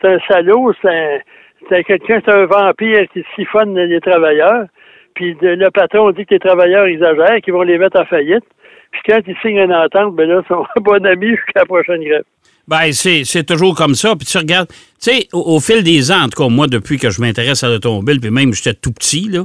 c'est 0.00 0.08
un 0.08 0.18
salaud, 0.28 0.72
c'est, 0.82 1.22
c'est 1.68 1.84
quelqu'un, 1.84 2.20
c'est 2.24 2.32
un 2.32 2.44
vampire 2.44 3.08
qui 3.12 3.24
siphonne 3.34 3.76
les 3.78 4.00
travailleurs. 4.00 4.66
Puis 5.14 5.36
le 5.40 5.70
patron 5.70 6.10
dit 6.12 6.24
que 6.24 6.34
les 6.34 6.40
travailleurs 6.40 6.86
exagèrent, 6.86 7.40
qu'ils 7.42 7.52
vont 7.52 7.62
les 7.62 7.78
mettre 7.78 8.00
en 8.00 8.04
faillite. 8.04 8.44
Puis 8.92 9.00
quand 9.08 9.20
ils 9.26 9.36
signent 9.42 9.62
une 9.62 9.72
entente, 9.72 10.14
ben 10.14 10.28
là, 10.28 10.42
ils 10.44 10.48
sont 10.48 10.64
bon 10.80 11.04
amis 11.06 11.30
jusqu'à 11.30 11.60
la 11.60 11.66
prochaine 11.66 12.02
grève. 12.02 12.24
Ben, 12.68 12.92
c'est, 12.92 13.24
c'est 13.24 13.44
toujours 13.44 13.74
comme 13.74 13.94
ça. 13.94 14.14
Puis 14.16 14.26
tu 14.26 14.38
regardes, 14.38 14.68
tu 14.68 14.76
sais, 14.98 15.28
au, 15.32 15.56
au, 15.56 15.60
fil 15.60 15.82
des 15.82 16.12
ans, 16.12 16.22
en 16.22 16.28
tout 16.28 16.42
cas, 16.42 16.48
moi, 16.48 16.66
depuis 16.68 16.98
que 16.98 17.10
je 17.10 17.20
m'intéresse 17.20 17.64
à 17.64 17.68
l'automobile, 17.68 18.20
puis 18.20 18.30
même 18.30 18.52
j'étais 18.52 18.74
tout 18.74 18.92
petit, 18.92 19.28
là, 19.28 19.44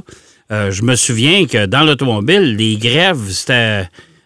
euh, 0.50 0.70
je 0.70 0.82
me 0.82 0.94
souviens 0.94 1.46
que 1.46 1.66
dans 1.66 1.84
l'automobile, 1.84 2.56
les 2.56 2.76
grèves, 2.76 3.16
c'était 3.16 3.82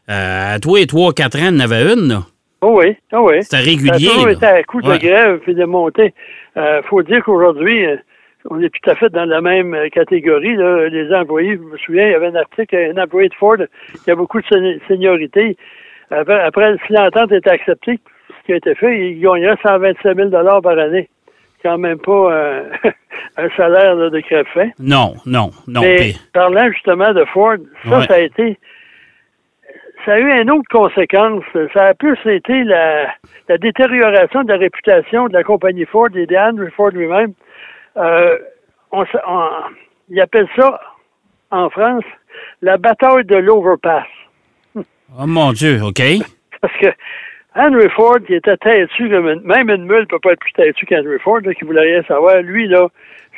euh, 0.09 0.55
à 0.55 0.59
toi 0.61 0.81
et 0.81 0.87
trois, 0.87 1.13
quatre 1.13 1.37
ans, 1.39 1.49
il 1.51 1.55
y 1.55 1.57
en 1.57 1.61
avait 1.61 1.93
une. 1.95 2.09
Là. 2.09 2.23
Oh 2.61 2.79
oui, 2.79 2.97
oh 3.13 3.29
oui. 3.29 3.43
C'était 3.43 3.57
régulier. 3.57 4.11
C'était 4.29 4.47
à 4.47 4.63
coup 4.63 4.81
de 4.81 4.97
grève 4.97 5.41
puis 5.41 5.55
de 5.55 5.65
montée. 5.65 6.15
Il 6.55 6.63
euh, 6.63 6.83
faut 6.83 7.03
dire 7.03 7.25
qu'aujourd'hui, 7.25 7.85
on 8.51 8.61
est 8.61 8.71
tout 8.71 8.91
à 8.91 8.95
fait 8.95 9.11
dans 9.11 9.25
la 9.25 9.41
même 9.41 9.77
catégorie. 9.91 10.57
Là. 10.57 10.89
Les 10.89 11.13
employés, 11.15 11.57
je 11.57 11.63
me 11.63 11.77
souviens, 11.79 12.07
il 12.07 12.13
y 12.13 12.15
avait 12.15 12.29
un 12.29 12.35
article, 12.35 12.77
un 12.77 13.03
employé 13.03 13.29
de 13.29 13.35
Ford 13.35 13.57
qui 14.05 14.11
a 14.11 14.15
beaucoup 14.15 14.41
de 14.41 14.81
seniorité. 14.89 15.57
Après, 16.11 16.41
après 16.41 16.77
si 16.87 16.93
l'entente 16.93 17.33
était 17.33 17.51
acceptée, 17.51 17.99
ce 18.29 18.47
qui 18.47 18.53
a 18.53 18.57
été 18.57 18.75
fait, 18.75 19.11
il 19.11 19.21
gagnerait 19.21 19.57
127 19.63 20.17
000 20.17 20.31
par 20.31 20.79
année 20.79 21.09
quand 21.63 21.79
même 21.79 21.99
pas 21.99 22.33
euh, 22.33 22.65
un 23.37 23.49
salaire 23.57 23.97
de 23.97 24.21
crève-fin. 24.21 24.71
Non, 24.79 25.15
non, 25.27 25.51
non. 25.67 25.81
Mais 25.81 26.13
parlant 26.33 26.71
justement 26.73 27.13
de 27.13 27.25
Ford, 27.27 27.57
ça, 27.89 28.03
ça 28.03 28.15
a 28.15 28.19
été. 28.19 28.59
Ça 30.05 30.15
a 30.15 30.19
eu 30.19 30.43
une 30.43 30.51
autre 30.51 30.69
conséquence. 30.69 31.45
Ça 31.73 31.87
a 31.87 31.95
plus 31.95 32.19
été 32.27 32.65
la, 32.65 33.07
détérioration 33.59 34.43
de 34.43 34.49
la 34.49 34.59
réputation 34.59 35.29
de 35.29 35.33
la 35.33 35.45
compagnie 35.45 35.85
Ford 35.85 36.09
et 36.17 36.27
d'Andrew 36.27 36.71
Ford 36.77 36.91
lui-même. 36.91 37.35
Euh, 37.97 38.39
on, 38.91 39.05
il 40.09 40.21
appelle 40.21 40.49
ça, 40.57 40.81
en 41.51 41.71
France, 41.71 42.05
la 42.61 42.77
bataille 42.77 43.25
de 43.25 43.37
l'overpass. 43.37 44.07
Oh 45.19 45.27
mon 45.27 45.53
Dieu, 45.53 45.79
OK. 45.83 46.01
Parce 46.63 46.75
que 46.79 46.87
Henry 47.55 47.91
Ford, 47.91 48.19
qui 48.27 48.35
était 48.35 48.57
têtu, 48.57 49.09
même 49.11 49.69
une 49.69 49.85
mule 49.85 50.01
ne 50.01 50.05
peut 50.07 50.19
pas 50.21 50.33
être 50.33 50.41
plus 50.41 50.53
têtu 50.55 50.87
qu'Henry 50.87 51.19
Ford, 51.19 51.41
là, 51.45 51.53
qui 51.53 51.65
voulait 51.65 51.83
rien 51.83 52.03
savoir. 52.05 52.41
Lui, 52.41 52.67
là, 52.67 52.89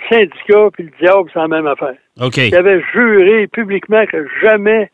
syndicat, 0.09 0.69
puis 0.73 0.85
le 0.85 0.93
diable, 1.01 1.29
c'est 1.33 1.41
la 1.41 1.49
même 1.49 1.67
affaire. 1.67 1.95
Il 2.17 2.55
avait 2.55 2.81
juré 2.93 3.49
publiquement 3.49 4.07
que 4.07 4.25
jamais 4.41 4.91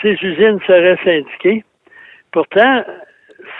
ces 0.00 0.12
usines 0.22 0.60
seraient 0.66 0.98
syndiquées. 1.04 1.64
Pourtant, 2.30 2.84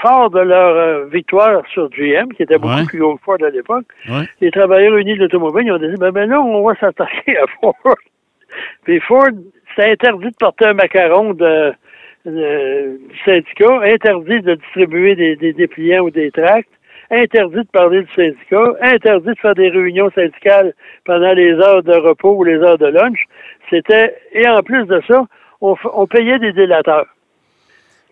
fort 0.00 0.30
de 0.30 0.40
leur 0.40 0.76
euh, 0.76 1.04
victoire 1.06 1.62
sur 1.72 1.88
GM, 1.90 2.28
qui 2.36 2.42
était 2.42 2.58
beaucoup 2.58 2.74
Ouais. 2.76 2.84
plus 2.86 3.02
haut 3.02 3.16
que 3.16 3.22
Ford 3.24 3.38
à 3.44 3.50
l'époque, 3.50 3.84
Ouais. 4.08 4.24
les 4.40 4.50
travailleurs 4.50 4.96
unis 4.96 5.14
de 5.14 5.20
l'automobile, 5.20 5.66
ils 5.66 5.72
ont 5.72 5.78
dit, 5.78 5.94
ben, 5.98 6.10
ben 6.10 6.28
là, 6.28 6.40
on 6.40 6.62
va 6.66 6.74
s'attaquer 6.76 7.36
à 7.38 7.46
Ford. 7.60 7.74
Puis 8.84 9.00
Ford, 9.00 9.28
c'est 9.76 9.90
interdit 9.92 10.30
de 10.30 10.36
porter 10.38 10.66
un 10.66 10.74
macaron 10.74 11.32
de, 11.34 11.72
de- 12.26 12.98
du 13.08 13.18
syndicat, 13.24 13.80
interdit 13.82 14.40
de 14.42 14.54
distribuer 14.54 15.14
des, 15.14 15.36
des 15.36 15.52
dépliants 15.52 16.02
ou 16.04 16.10
des 16.10 16.30
tracts, 16.30 16.68
interdit 17.10 17.56
de 17.56 17.68
parler 17.72 18.02
du 18.02 18.12
syndicat, 18.14 18.74
interdit 18.82 19.28
de 19.30 19.38
faire 19.40 19.54
des 19.54 19.68
réunions 19.68 20.10
syndicales 20.14 20.72
pendant 21.04 21.32
les 21.32 21.52
heures 21.54 21.82
de 21.82 21.94
repos 21.94 22.34
ou 22.36 22.44
les 22.44 22.56
heures 22.56 22.78
de 22.78 22.86
lunch. 22.86 23.24
C'était, 23.70 24.14
et 24.32 24.46
en 24.48 24.62
plus 24.62 24.84
de 24.86 25.00
ça, 25.08 25.24
on, 25.60 25.74
on 25.94 26.06
payait 26.06 26.38
des 26.38 26.52
délateurs. 26.52 27.06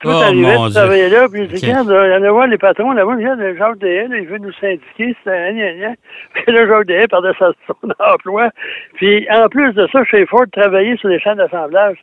Tout 0.00 0.08
Oh, 0.08 0.12
arrivait, 0.22 0.54
mon 0.56 0.66
tu 0.66 0.72
Dieu. 0.72 0.80
travaillais 0.80 1.08
là, 1.10 1.26
puis 1.30 1.42
je 1.42 1.54
dis, 1.56 1.66
regarde, 1.66 1.88
là, 1.90 2.14
allez 2.16 2.28
voir 2.30 2.46
les 2.46 2.56
patrons 2.56 2.92
là-bas, 2.92 3.14
regarde, 3.16 3.40
Jacques 3.58 3.78
Dehaye, 3.78 4.08
là, 4.08 4.16
il 4.18 4.26
veut 4.28 4.38
nous 4.38 4.52
syndiquer, 4.54 5.14
c'est 5.22 5.30
un 5.30 5.52
gna, 5.52 5.72
gna. 5.74 5.94
Puis 6.34 6.52
là, 6.54 6.66
Jacques 6.66 6.86
Dehaye 6.86 7.06
perdait 7.06 7.32
sa- 7.38 7.52
son 7.66 7.74
emploi. 7.98 8.50
Puis 8.94 9.26
en 9.30 9.48
plus 9.48 9.72
de 9.74 9.86
ça, 9.92 10.02
chez 10.04 10.24
Ford, 10.26 10.46
travailler 10.52 10.96
sur 10.96 11.08
les 11.10 11.20
champs 11.20 11.34
d'assemblage, 11.36 11.98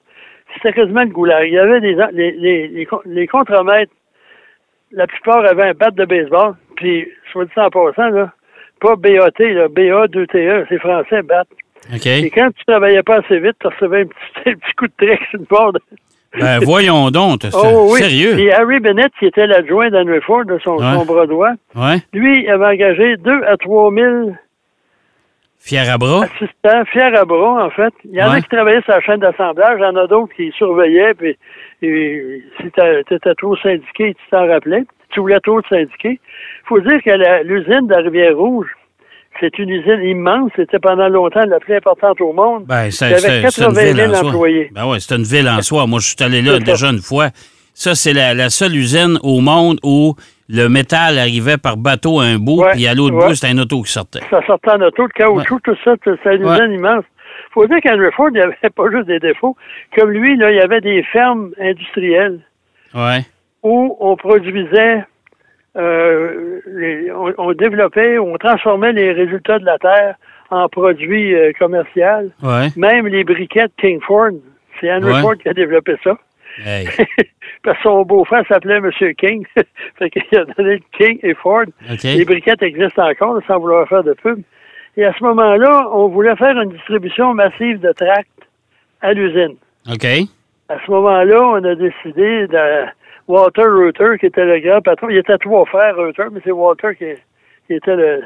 c'était 0.54 0.74
quasiment 0.74 1.02
le 1.02 1.10
goulag. 1.10 1.48
Il 1.48 1.54
y 1.54 1.58
avait 1.60 1.82
des, 1.82 1.96
les, 2.14 2.32
les, 2.34 2.68
les, 2.68 2.88
les 3.06 3.28
contremaîtres, 3.28 3.92
la 4.92 5.08
plupart 5.08 5.44
avaient 5.46 5.70
un 5.70 5.74
bat 5.74 5.90
de 5.92 6.06
baseball, 6.06 6.54
puis, 6.76 7.08
soit 7.32 7.46
dit 7.46 7.52
en 7.58 7.70
passant, 7.70 8.10
là, 8.10 8.32
pas 8.80 8.96
BAT, 8.96 9.40
là, 9.40 9.68
BA 9.70 10.06
2TE, 10.08 10.66
c'est 10.70 10.78
français, 10.80 11.24
bat. 11.24 11.46
OK. 11.94 12.06
Et 12.06 12.30
quand 12.30 12.50
tu 12.56 12.64
travaillais 12.66 13.02
pas 13.04 13.18
assez 13.18 13.40
vite, 13.40 13.56
tu 13.60 13.68
recevais 13.68 14.02
un 14.02 14.06
petit, 14.06 14.18
un 14.50 14.54
petit 14.54 14.74
coup 14.78 14.86
de 14.88 14.94
trek 14.98 15.20
sur 15.32 15.40
une 15.40 15.46
porte. 15.48 15.78
Ben, 16.40 16.60
voyons 16.64 17.10
donc. 17.12 17.40
c'est- 17.42 17.52
Oh 17.54 17.90
oui. 17.92 18.00
Sérieux? 18.00 18.34
Puis 18.36 18.52
Harry 18.52 18.80
Bennett, 18.80 19.12
qui 19.20 19.26
était 19.26 19.48
l'adjoint 19.48 19.90
d'Henry 19.90 20.22
Ford, 20.22 20.46
de 20.46 20.58
son, 20.60 20.78
Ouais. 20.78 20.94
son 20.96 21.06
bras 21.06 21.26
droit, 21.28 21.52
Ouais. 21.76 21.98
lui, 22.14 22.44
il 22.44 22.50
avait 22.50 22.66
engagé 22.66 23.18
2 23.18 23.44
à 23.46 23.58
3 23.58 23.92
000 23.94 24.32
Fier 25.60 25.90
à 25.90 25.98
bras? 25.98 26.24
assistants, 26.26 26.86
fiers 26.92 27.16
à 27.18 27.26
bras, 27.26 27.66
en 27.66 27.70
fait. 27.72 27.94
Il 28.06 28.12
y 28.16 28.22
en 28.24 28.30
Ouais. 28.32 28.38
a 28.38 28.42
qui 28.42 28.48
travaillaient 28.50 28.82
sur 28.84 28.94
la 28.94 29.02
chaîne 29.02 29.20
d'assemblage, 29.20 29.76
il 29.80 29.84
y 29.84 29.86
en 29.86 29.96
a 29.96 30.08
d'autres 30.08 30.34
qui 30.36 30.52
surveillaient, 30.58 31.14
puis 31.16 31.38
et, 31.82 32.42
si 32.60 32.72
tu 32.72 33.14
étais 33.16 33.36
trop 33.36 33.56
syndiqué, 33.58 34.14
tu 34.14 34.30
t'en 34.32 34.48
rappelais, 34.48 34.84
tu 35.12 35.20
voulais 35.20 35.40
trop 35.42 35.62
te 35.62 35.68
syndiquer. 35.68 36.20
Il 36.20 36.68
faut 36.68 36.80
dire 36.80 37.02
que 37.04 37.44
l'usine 37.44 37.88
de 37.88 37.94
la 37.94 38.02
Rivière-Rouge, 38.02 38.68
c'est 39.40 39.58
une 39.60 39.70
usine 39.70 40.02
immense, 40.04 40.52
c'était 40.56 40.80
pendant 40.80 41.08
longtemps 41.10 41.46
la 41.46 41.60
plus 41.60 41.76
importante 41.76 42.20
au 42.22 42.34
monde. 42.34 42.66
Ben, 42.66 42.90
c'est 42.92 43.06
Il 43.06 43.12
y 43.12 43.14
avait 43.14 43.20
c'est- 43.20 43.50
c'est 43.52 43.62
une 43.64 43.68
80 43.74 43.84
ville 43.84 43.96
000 43.96 44.12
en 44.12 44.16
soi. 44.16 44.30
employés. 44.30 44.70
Ben 44.74 44.86
oui, 44.88 44.98
c'est 45.02 45.16
une 45.16 45.24
ville 45.24 45.50
en 45.50 45.62
soi. 45.62 45.88
Moi, 45.88 46.00
je 46.00 46.08
suis 46.08 46.16
allé 46.24 46.42
là 46.42 46.60
déjà 46.60 46.88
une 46.90 47.00
fois. 47.02 47.30
Ça, 47.74 47.94
c'est 47.96 48.14
la, 48.14 48.34
la 48.34 48.50
seule 48.50 48.76
usine 48.76 49.20
au 49.24 49.40
monde 49.40 49.80
où 49.84 50.16
le 50.50 50.68
métal 50.68 51.20
arrivait 51.20 51.58
par 51.58 51.78
bateau 51.78 52.20
à 52.20 52.24
un 52.24 52.38
bout, 52.38 52.62
Ouais, 52.64 52.72
puis 52.74 52.88
à 52.88 52.94
l'autre 52.96 53.16
ouais. 53.16 53.28
bout, 53.28 53.36
c'était 53.36 53.54
un 53.54 53.58
auto 53.60 53.82
qui 53.84 53.92
sortait. 53.92 54.22
ça 54.30 54.40
sortait 54.48 54.72
en 54.72 54.82
auto, 54.82 55.04
le 55.04 55.10
caoutchouc, 55.10 55.60
tout 55.64 55.76
ça, 55.84 55.94
c'est 56.04 56.36
une 56.36 56.44
usine 56.48 56.72
immense. 56.72 57.04
faut 57.54 57.68
dire 57.68 57.78
qu'Henry 57.84 58.12
Ford, 58.16 58.30
il 58.32 58.36
n'y 58.36 58.42
avait 58.42 58.56
pas 58.76 58.84
juste 58.92 59.08
des 59.08 59.20
défauts. 59.20 59.56
Comme 59.96 60.10
lui, 60.12 60.38
là, 60.38 60.52
il 60.52 60.58
y 60.58 60.62
avait 60.62 60.82
des 60.82 61.04
fermes 61.04 61.52
industrielles 61.62 62.40
Ouais. 62.96 63.20
où 63.64 63.96
on 64.00 64.16
produisait, 64.16 65.04
euh, 65.78 66.60
les- 66.68 67.12
on, 67.12 67.34
on 67.38 67.54
développait, 67.54 68.18
on 68.20 68.36
transformait 68.38 68.94
les 68.94 69.12
résultats 69.12 69.60
de 69.60 69.66
la 69.66 69.78
terre 69.78 70.16
en 70.50 70.68
produits 70.70 71.36
euh, 71.36 71.52
commerciaux. 71.60 72.32
Ouais. 72.42 72.68
Même 72.76 73.08
les 73.08 73.24
briquettes 73.24 73.72
King 73.80 74.00
Ford, 74.02 74.30
c'est 74.80 74.92
Henry 74.94 75.12
Ouais. 75.14 75.22
Ford 75.22 75.36
qui 75.36 75.50
a 75.50 75.54
développé 75.54 75.96
ça. 76.04 76.18
Hey. 76.66 76.88
Parce 77.64 77.78
que 77.78 77.84
son 77.84 78.04
beau-frère 78.04 78.44
s'appelait 78.48 78.80
Monsieur 78.82 79.12
King. 79.14 79.46
fait 80.00 80.10
qu'il 80.10 80.24
a 80.40 80.46
donné 80.46 80.82
King 80.98 81.20
et 81.22 81.34
Ford. 81.36 81.66
Les 82.04 82.26
briquettes 82.26 82.64
existent 82.64 83.08
encore, 83.10 83.40
sans 83.48 83.60
vouloir 83.60 83.88
faire 83.88 84.04
de 84.04 84.14
pub. 84.14 84.40
Et 84.96 85.06
à 85.06 85.14
ce 85.14 85.24
moment-là, 85.24 85.90
on 85.92 86.08
voulait 86.08 86.36
faire 86.38 86.60
une 86.60 86.70
distribution 86.72 87.34
massive 87.34 87.80
de 87.80 87.92
tracts 87.92 88.30
à 89.02 89.14
l'usine. 89.14 89.56
OK. 89.92 90.06
À 90.70 90.78
ce 90.86 90.92
moment-là, 90.92 91.42
on 91.44 91.64
a 91.64 91.76
décidé 91.76 92.48
de 92.48 92.86
Walter 93.28 93.64
Reuter, 93.64 94.18
qui 94.20 94.26
était 94.28 94.46
le 94.46 94.60
grand 94.60 94.82
patron. 94.82 95.10
Il 95.10 95.18
était 95.18 95.38
trois 95.38 95.66
frères 95.66 95.96
Reuter, 95.96 96.24
mais 96.32 96.40
c'est 96.44 96.52
Walter 96.52 96.90
qui, 96.98 97.06
qui 97.68 97.74
était 97.74 97.96
le 97.96 98.22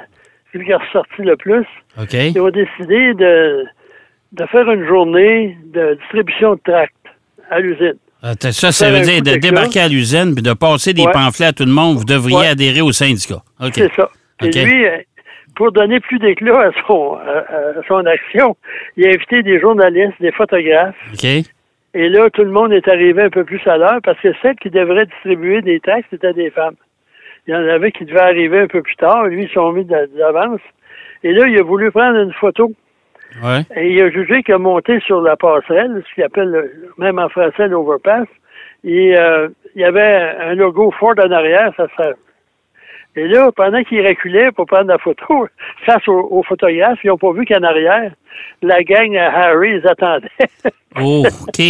celui 0.53 0.65
qui 0.65 0.73
a 0.73 0.77
ressorti 0.79 1.21
le 1.21 1.37
plus. 1.37 1.65
OK. 1.97 2.13
Ils 2.13 2.39
ont 2.41 2.49
décidé 2.49 3.13
de, 3.13 3.65
de 4.33 4.45
faire 4.47 4.69
une 4.69 4.85
journée 4.85 5.57
de 5.73 5.93
distribution 6.01 6.55
de 6.55 6.59
tracts 6.65 6.93
à 7.49 7.59
l'usine. 7.59 7.95
T'as- 8.39 8.51
Ça, 8.51 8.71
ça 8.71 8.91
veut 8.91 8.99
dire 9.01 9.21
de 9.23 9.37
débarquer 9.39 9.79
à 9.79 9.87
l'usine 9.87 10.33
puis 10.35 10.43
de 10.43 10.53
passer 10.53 10.93
des 10.93 11.03
Ouais. 11.05 11.11
pamphlets 11.11 11.45
à 11.47 11.53
tout 11.53 11.63
le 11.65 11.71
monde. 11.71 11.97
Vous 11.97 12.05
devriez 12.05 12.37
Ouais. 12.37 12.47
adhérer 12.47 12.81
au 12.81 12.91
syndicat. 12.91 13.41
C'est 13.73 13.91
ça. 13.95 14.09
Et 14.43 14.47
OK. 14.47 14.55
lui, 14.55 14.85
euh, 14.85 14.97
pour 15.55 15.71
donner 15.71 15.99
plus 16.01 16.19
d'éclat 16.19 16.67
à 16.67 16.71
son, 16.85 17.15
à- 17.15 17.79
à 17.79 17.83
son 17.87 18.05
action, 18.05 18.55
il 18.97 19.05
a 19.07 19.09
invité 19.09 19.41
des 19.43 19.59
journalistes, 19.59 20.13
des 20.19 20.31
photographes. 20.33 20.95
Et 21.93 22.07
là, 22.09 22.29
tout 22.29 22.43
le 22.43 22.51
monde 22.51 22.71
est 22.71 22.87
arrivé 22.87 23.21
un 23.23 23.29
peu 23.29 23.43
plus 23.43 23.61
à 23.67 23.77
l'heure 23.77 23.99
parce 24.03 24.19
que 24.19 24.29
celles 24.41 24.55
qui 24.55 24.69
devraient 24.69 25.05
distribuer 25.05 25.61
des 25.61 25.79
taxes, 25.79 26.07
c'était 26.09 26.33
des 26.33 26.49
femmes. 26.49 26.75
Il 27.47 27.53
y 27.53 27.57
en 27.57 27.67
avait 27.67 27.91
qui 27.91 28.05
devaient 28.05 28.19
arriver 28.21 28.59
un 28.59 28.67
peu 28.67 28.81
plus 28.81 28.95
tard. 28.95 29.25
Lui, 29.25 29.43
ils 29.43 29.49
sont 29.49 29.71
mis 29.73 29.83
d'a- 29.83 30.07
d'avance. 30.07 30.61
Et 31.23 31.33
là, 31.33 31.47
il 31.47 31.59
a 31.59 31.63
voulu 31.63 31.91
prendre 31.91 32.17
une 32.19 32.31
photo. 32.33 32.71
Ouais. 33.43 33.61
Et 33.75 33.91
il 33.91 34.01
a 34.01 34.09
jugé 34.09 34.43
qu'il 34.43 34.53
a 34.53 34.57
monté 34.57 34.99
sur 35.01 35.21
la 35.21 35.35
passerelle, 35.35 36.03
ce 36.07 36.13
qu'il 36.13 36.23
appelle, 36.23 36.49
le- 36.49 36.71
même 36.97 37.19
en 37.19 37.29
français, 37.29 37.67
l'overpass. 37.67 38.27
Et 38.83 39.17
euh, 39.17 39.47
il 39.75 39.81
y 39.81 39.85
avait 39.85 40.33
un 40.39 40.55
logo 40.55 40.91
Ford 40.91 41.15
en 41.17 41.31
arrière, 41.31 41.71
ça 41.77 41.87
ça. 41.97 42.11
Et 43.15 43.27
là, 43.27 43.51
pendant 43.55 43.83
qu'il 43.83 44.05
reculait 44.05 44.51
pour 44.51 44.65
prendre 44.65 44.87
la 44.87 44.97
photo, 44.97 45.47
face 45.85 46.07
aux, 46.07 46.27
aux 46.31 46.43
photographes, 46.43 46.99
ils 47.03 47.07
n'ont 47.07 47.17
pas 47.17 47.33
vu 47.33 47.45
qu'en 47.45 47.63
arrière, 47.63 48.11
la 48.61 48.83
gang 48.83 49.15
à 49.17 49.29
Harry 49.31 49.79
les 49.79 49.87
attendait. 49.87 50.27
Oh, 50.99 51.23
OK. 51.25 51.63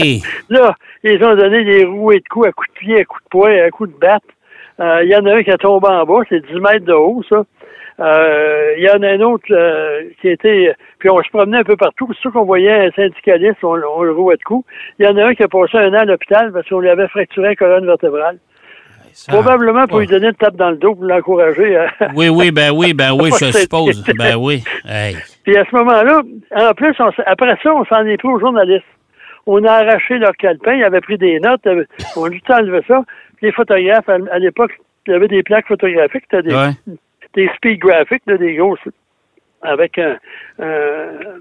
là, 0.50 0.76
ils 1.04 1.24
ont 1.24 1.36
donné 1.36 1.64
des 1.64 1.86
rouées 1.86 2.22
de 2.22 2.28
coups, 2.28 2.48
à 2.48 2.52
coups 2.52 2.70
de 2.70 2.80
pied, 2.80 3.00
à 3.02 3.06
coups 3.06 3.24
de 3.24 3.30
poing, 3.30 3.56
à 3.56 3.70
coups 3.70 3.94
de 3.94 4.00
batte. 4.00 4.24
Euh, 4.80 5.04
Il 5.04 5.12
y 5.12 5.16
en 5.16 5.24
a 5.28 5.36
un 5.36 5.44
qui 5.44 5.52
a 5.52 5.58
tombé 5.58 5.90
en 5.90 6.06
bas, 6.06 6.22
c'est 6.28 6.44
10 6.44 6.60
mètres 6.60 6.86
de 6.86 6.94
haut, 6.94 7.22
ça. 7.30 7.44
Euh, 8.00 8.74
Il 8.78 8.84
y 8.84 8.90
en 8.90 9.04
a 9.04 9.10
un 9.10 9.22
autre 9.22 9.46
euh, 9.52 10.10
qui 10.22 10.30
était... 10.30 10.74
Puis 10.98 11.08
on 11.12 11.22
se 11.22 11.30
promenait 11.30 11.60
un 11.60 11.64
peu 11.64 11.76
partout. 11.76 12.10
C'est 12.16 12.22
sûr 12.22 12.34
qu'on 12.34 12.46
voyait 12.46 12.88
un 12.88 12.92
syndicaliste, 12.92 13.64
on, 13.64 13.76
on 13.76 14.02
le 14.02 14.12
rouait 14.12 14.38
de 14.38 14.44
coups. 14.44 14.66
Il 14.98 15.06
y 15.06 15.08
en 15.08 15.16
a 15.18 15.26
un 15.26 15.36
qui 15.36 15.44
a 15.44 15.48
passé 15.48 15.78
un 15.78 15.94
an 15.94 16.00
à 16.00 16.06
l'hôpital 16.06 16.52
parce 16.52 16.68
qu'on 16.68 16.80
lui 16.80 16.90
avait 16.90 17.08
fracturé 17.08 17.50
la 17.50 17.56
colonne 17.56 17.86
vertébrale. 17.86 18.40
Ça- 19.14 19.32
Probablement 19.32 19.88
pour 19.88 19.98
ouais. 19.98 20.04
lui 20.06 20.12
donner 20.12 20.28
une 20.28 20.34
tape 20.36 20.56
dans 20.56 20.72
le 20.72 20.78
dos 20.78 20.96
pour 20.96 21.06
l'encourager. 21.06 21.76
à- 21.78 21.92
Oui, 22.16 22.30
oui, 22.30 22.52
ben 22.52 22.72
oui, 22.74 22.94
ben 22.94 23.12
oui, 23.14 23.30
je 23.40 23.46
suppose. 23.52 24.04
Ben 24.18 24.36
oui. 24.38 24.64
Hey. 24.86 25.16
Puis 25.44 25.58
à 25.58 25.66
ce 25.66 25.76
moment-là, 25.76 26.22
en 26.56 26.74
plus, 26.74 26.94
on 27.00 27.10
après 27.26 27.58
ça, 27.64 27.74
on 27.74 27.86
s'en 27.86 28.06
est 28.06 28.18
pris 28.18 28.28
aux 28.28 28.40
journalistes. 28.40 28.86
On 29.48 29.64
a 29.66 29.72
arraché 29.72 30.18
leur 30.20 30.34
calepin, 30.38 30.74
ils 30.74 30.84
avaient 30.84 31.02
pris 31.02 31.18
des 31.18 31.40
notes, 31.40 31.68
on 32.16 32.26
a 32.26 32.32
juste 32.32 32.50
enlevé 32.52 32.82
ça. 32.88 33.02
Puis 33.38 33.48
les 33.48 33.52
photographes, 33.52 34.08
à, 34.08 34.18
à 34.32 34.40
l'époque, 34.40 34.72
il 35.08 35.14
y 35.14 35.16
avait 35.16 35.28
des 35.28 35.42
plaques 35.42 35.68
photographiques, 35.68 36.26
des, 36.32 36.54
Ouais. 36.54 36.70
des 37.34 37.50
speed 37.56 37.80
graphiques, 37.80 38.22
là, 38.28 38.38
des 38.38 38.54
grosses, 38.54 38.80
avec 39.64 39.98
un, 39.98 40.18
un- 40.60 41.40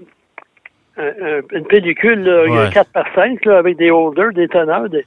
un- 0.97 1.03
un- 1.03 1.41
une 1.53 1.65
pellicule 1.65 2.23
là, 2.23 2.43
Ouais. 2.65 2.69
4 2.73 2.91
par 2.91 3.05
5 3.15 3.45
là, 3.45 3.59
avec 3.59 3.77
des 3.77 3.91
holders, 3.91 4.33
des 4.33 4.47
teneurs. 4.47 4.89
Des... 4.89 5.05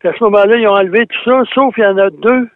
Puis 0.00 0.08
à 0.08 0.12
ce 0.18 0.24
moment-là, 0.24 0.56
ils 0.56 0.66
ont 0.66 0.72
enlevé 0.74 1.06
tout 1.06 1.30
ça, 1.30 1.42
sauf 1.54 1.74
il 1.78 1.82
y 1.82 1.86
en 1.86 1.98
a 1.98 2.10
deux. 2.10 2.48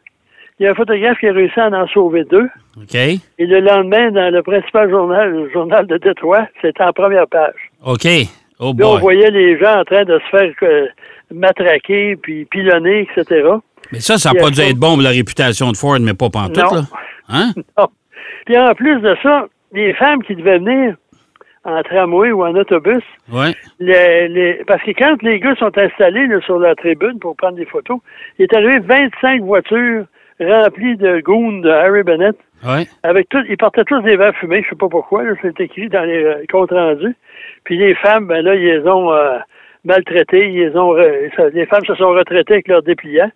Il 0.59 0.65
y 0.65 0.67
a 0.67 0.73
un 0.73 0.75
photographe 0.75 1.19
qui 1.19 1.27
a 1.29 1.33
réussi 1.33 1.59
à 1.59 1.69
en 1.69 1.87
sauver 1.89 2.25
deux. 2.25 2.49
OK. 2.77 2.95
Et 2.95 3.21
le 3.39 3.61
lendemain, 3.61 4.11
dans 4.11 4.31
le 4.33 4.43
principal 4.43 4.91
journal, 4.91 5.31
le 5.33 5.51
journal 5.51 5.87
de 5.87 5.97
Détroit, 5.97 6.47
c'était 6.61 6.83
en 6.83 6.93
première 6.93 7.27
page. 7.29 7.55
OK. 7.85 8.07
Oh 8.59 8.75
Là, 8.79 8.87
on 8.89 8.93
boy. 8.93 9.01
voyait 9.01 9.31
les 9.31 9.59
gens 9.59 9.81
en 9.81 9.85
train 9.85 10.05
de 10.05 10.19
se 10.19 10.37
faire 10.37 10.53
euh, 10.65 10.87
matraquer, 11.33 12.17
puis 12.17 12.45
pilonner, 12.45 13.09
etc. 13.17 13.49
Mais 13.93 14.01
ça, 14.01 14.19
ça 14.19 14.33
n'a 14.33 14.41
pas 14.41 14.51
dû 14.51 14.61
être 14.61 14.77
bon 14.77 14.95
pour 14.95 15.03
la 15.03 15.11
réputation 15.11 15.73
de 15.73 15.77
Ford, 15.77 15.99
mais 16.01 16.13
pas 16.15 16.29
pantoute, 16.29 16.59
Non. 16.63 16.75
là. 16.75 16.83
Hein? 17.31 17.53
Non. 17.79 17.87
Puis 18.45 18.59
en 18.59 18.75
plus 18.75 19.01
de 19.01 19.17
ça, 19.23 19.47
les 19.73 19.95
femmes 19.95 20.23
qui 20.25 20.35
devaient 20.35 20.59
venir 20.59 20.95
en 21.65 21.83
tramway 21.83 22.33
ou 22.33 22.43
en 22.45 22.55
autobus, 22.57 23.03
Ouais. 23.31 23.53
les, 23.79 24.29
les- 24.29 24.65
parce 24.67 24.83
que 24.83 24.93
quand 24.93 25.23
les 25.23 25.39
gars 25.41 25.55
sont 25.57 25.77
installés 25.77 26.27
là, 26.27 26.41
sur 26.41 26.59
la 26.59 26.75
tribune 26.75 27.19
pour 27.19 27.37
prendre 27.37 27.57
des 27.57 27.67
photos, 27.67 27.99
il 28.39 28.45
est 28.45 28.55
arrivé 28.55 28.79
25 28.79 29.43
voitures 29.43 30.05
remplies 30.41 30.97
de 30.97 31.21
goons 31.21 31.59
de 31.61 31.69
Harry 31.71 32.03
Bennett. 32.03 32.37
Ouais. 32.63 32.85
avec 33.03 33.29
tout, 33.31 33.43
ils 33.49 33.57
portaient 33.57 33.85
tous 33.85 34.01
des 34.03 34.17
verres 34.17 34.37
fumés, 34.37 34.63
je 34.63 34.69
sais 34.69 34.77
pas 34.77 34.89
pourquoi, 34.91 35.23
c'est 35.41 35.59
écrit 35.61 35.89
dans 35.89 36.05
les 36.05 36.23
euh, 36.23 36.45
comptes 36.53 36.71
rendus. 36.73 37.15
Puis 37.65 37.79
les 37.79 37.95
femmes, 37.95 38.27
ben 38.27 38.43
là, 38.45 38.55
ils 38.55 38.63
les 38.67 38.87
ont 38.87 39.11
euh, 39.15 39.39
maltraitées, 39.87 40.47
ils 40.51 40.69
les 40.69 40.77
ont, 40.77 40.93
les 40.95 41.67
femmes 41.67 41.85
se 41.87 41.95
sont 41.95 42.11
retraitées 42.11 42.53
avec 42.55 42.69
leurs 42.69 42.83
dépliants. 42.83 43.31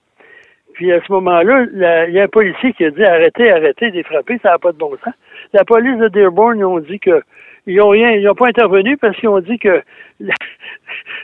Puis 0.75 0.93
à 0.93 1.01
ce 1.07 1.11
moment-là, 1.13 1.65
il 2.09 2.13
y 2.15 2.21
a 2.21 2.25
un 2.25 2.29
policier 2.29 2.73
qui 2.75 2.85
a 2.85 2.91
dit 2.91 3.03
arrêtez, 3.05 3.51
arrêtez 3.51 3.91
de 3.93 3.97
les 3.97 4.03
frapper, 4.03 4.39
ça 4.43 4.51
n'a 4.51 4.59
pas 4.59 4.73
de 4.73 4.77
bon 4.79 4.91
sens. 5.03 5.15
La 5.55 5.65
police 5.65 5.97
de 5.99 6.09
Dearborn, 6.09 6.59
ils 6.59 6.65
ont 6.65 6.81
dit 6.81 6.99
que 7.01 7.23
ils 7.67 7.81
ont 7.81 7.89
rien, 7.91 8.11
ils 8.13 8.25
n'ont 8.25 8.35
pas 8.35 8.49
intervenu 8.49 8.97
parce 8.97 9.17
qu'ils 9.17 9.29
ont 9.29 9.41
dit 9.41 9.59
que 9.59 9.83
la- 10.21 10.35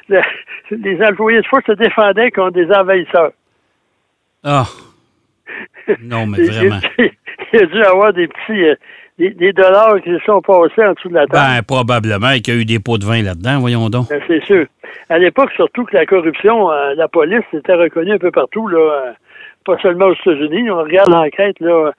la- 0.09 0.23
les 0.71 1.03
employés 1.05 1.41
de 1.41 1.47
force 1.47 1.65
se 1.67 1.73
défendaient 1.73 2.31
contre 2.31 2.53
des 2.53 2.71
envahisseurs. 2.73 3.33
Ah. 4.45 4.65
Non, 6.03 6.27
mais 6.27 6.39
Il- 6.45 6.51
vraiment. 6.51 6.81
Il, 6.99 7.11
il 7.53 7.63
a 7.63 7.67
dû 7.67 7.83
avoir 7.83 8.13
des 8.13 8.29
petits 8.29 8.65
euh, 8.65 8.75
des, 9.19 9.31
des 9.31 9.53
dollars 9.53 10.01
qui 10.03 10.11
se 10.11 10.19
sont 10.25 10.41
passés 10.41 10.83
en 10.85 10.93
dessous 10.95 11.09
de 11.09 11.15
la 11.15 11.27
table. 11.27 11.33
Ben, 11.33 11.63
probablement 11.63 12.33
qu'il 12.43 12.55
y 12.55 12.57
a 12.57 12.61
eu 12.61 12.65
des 12.65 12.79
pots 12.79 12.97
de 12.99 13.05
vin 13.05 13.23
là-dedans, 13.23 13.59
voyons 13.61 13.91
donc. 13.91 14.09
Ben, 14.09 14.23
c'est 14.27 14.43
sûr. 14.45 14.65
À 15.09 15.19
l'époque, 15.19 15.51
surtout 15.57 15.85
que 15.85 15.95
la 15.95 16.07
corruption, 16.07 16.71
euh, 16.71 16.95
la 16.95 17.09
police 17.09 17.45
était 17.53 17.75
reconnue 17.75 18.13
un 18.13 18.19
peu 18.19 18.31
partout, 18.31 18.67
là, 18.69 18.79
euh, 18.79 19.13
pas 19.67 19.77
seulement 19.83 20.07
aux 20.07 20.15
États-Unis. 20.15 20.71
On 20.71 20.79
regarde 20.79 21.11
l'enquête 21.11 21.59
là, 21.61 21.93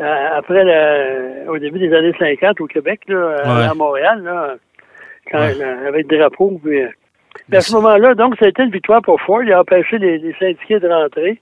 après 0.00 0.64
la, 0.64 1.50
au 1.50 1.58
début 1.58 1.78
des 1.78 1.92
années 1.94 2.14
50 2.18 2.60
au 2.60 2.66
Québec, 2.66 3.00
là, 3.08 3.16
euh, 3.16 3.36
Ouais. 3.58 3.66
à 3.70 3.74
Montréal, 3.74 4.22
là, 4.22 4.54
quand, 5.30 5.38
Ouais. 5.38 5.54
là, 5.54 5.88
avec 5.88 6.06
des 6.08 6.18
drapeaux. 6.18 6.60
Puis, 6.62 6.80
euh, 6.82 6.88
à 7.52 7.60
ce 7.60 7.72
moment-là, 7.74 8.14
donc, 8.14 8.34
ça 8.38 8.46
a 8.46 8.48
été 8.48 8.62
une 8.62 8.70
victoire 8.70 9.02
pour 9.02 9.20
Ford. 9.22 9.42
Il 9.42 9.52
a 9.52 9.60
empêché 9.60 9.98
les, 9.98 10.18
les 10.18 10.34
syndiqués 10.38 10.80
de 10.80 10.88
rentrer 10.88 11.40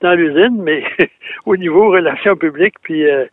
dans 0.00 0.14
l'usine, 0.14 0.62
mais 0.62 0.82
au 1.46 1.56
niveau 1.56 1.90
relations 1.90 2.36
publiques, 2.36 2.76
puis 2.82 3.04
euh, 3.06 3.24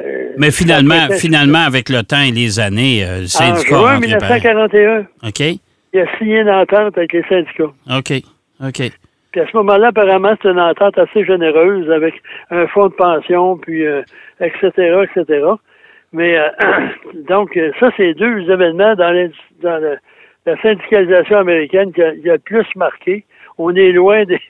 euh, 0.00 0.28
Mais 0.36 0.50
finalement, 0.50 1.08
finalement, 1.18 1.64
avec 1.66 1.88
le 1.88 2.02
temps 2.02 2.20
et 2.20 2.30
les 2.32 2.60
années, 2.60 3.04
euh, 3.04 3.18
le 3.20 3.24
en 3.24 3.28
syndicat 3.28 3.76
a 3.76 3.78
juin 3.78 3.94
rentré 3.94 4.18
pareil. 4.18 4.42
1941, 4.42 5.06
OK, 5.28 5.40
il 5.40 6.00
a 6.00 6.18
signé 6.18 6.40
une 6.40 6.50
entente 6.50 6.98
avec 6.98 7.12
les 7.12 7.22
syndicats. 7.28 7.72
OK, 7.90 8.12
OK. 8.62 8.92
Puis 9.38 9.46
à 9.46 9.50
ce 9.52 9.56
moment-là, 9.58 9.88
apparemment, 9.88 10.34
c'est 10.42 10.48
une 10.48 10.58
entente 10.58 10.98
assez 10.98 11.24
généreuse 11.24 11.88
avec 11.92 12.20
un 12.50 12.66
fonds 12.66 12.88
de 12.88 12.94
pension, 12.94 13.56
puis 13.56 13.86
euh, 13.86 14.02
etc., 14.40 15.04
etc. 15.04 15.44
Mais 16.12 16.36
euh, 16.36 16.48
donc, 17.28 17.56
euh, 17.56 17.70
ça, 17.78 17.90
c'est 17.96 18.14
deux 18.14 18.50
événements 18.50 18.96
dans, 18.96 19.30
dans 19.62 19.80
le- 19.80 19.98
la 20.44 20.60
syndicalisation 20.60 21.36
américaine 21.38 21.92
qui 21.92 22.02
a, 22.02 22.16
qui 22.16 22.28
a 22.28 22.32
le 22.32 22.38
plus 22.40 22.66
marqué. 22.74 23.24
On 23.58 23.72
est 23.76 23.92
loin 23.92 24.24
des, 24.24 24.40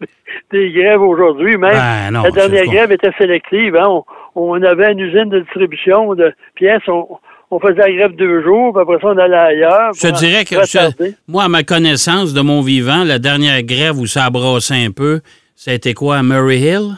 des 0.52 0.70
grèves 0.70 1.02
aujourd'hui. 1.02 1.56
Même 1.56 1.72
Ben, 1.72 2.10
non, 2.12 2.22
la 2.22 2.30
dernière 2.30 2.64
grève 2.72 2.92
était 2.92 3.12
sélective. 3.18 3.74
hein. 3.74 3.88
On, 3.88 4.04
on 4.36 4.62
avait 4.62 4.92
une 4.92 5.00
usine 5.00 5.30
de 5.30 5.40
distribution 5.40 6.14
de 6.14 6.32
pièces. 6.54 6.86
On, 6.86 7.08
on 7.50 7.58
faisait 7.60 7.74
la 7.78 7.92
grève 7.92 8.16
deux 8.16 8.42
jours, 8.42 8.72
puis 8.72 8.82
après 8.82 8.98
ça, 9.00 9.08
on 9.08 9.18
allait 9.18 9.36
ailleurs. 9.36 9.92
Je 9.94 10.08
te 10.08 10.18
dirais 10.18 10.44
que, 10.44 10.56
je- 10.66 11.12
moi, 11.26 11.44
à 11.44 11.48
ma 11.48 11.62
connaissance 11.62 12.34
de 12.34 12.40
mon 12.40 12.60
vivant, 12.62 13.04
la 13.04 13.18
dernière 13.18 13.62
grève 13.62 13.98
où 13.98 14.06
ça 14.06 14.24
a 14.26 14.30
brassé 14.30 14.74
un 14.74 14.90
peu, 14.90 15.20
ça 15.56 15.70
a 15.70 15.74
été 15.74 15.94
quoi, 15.94 16.18
à 16.18 16.22
Murray 16.22 16.58
Hill? 16.58 16.96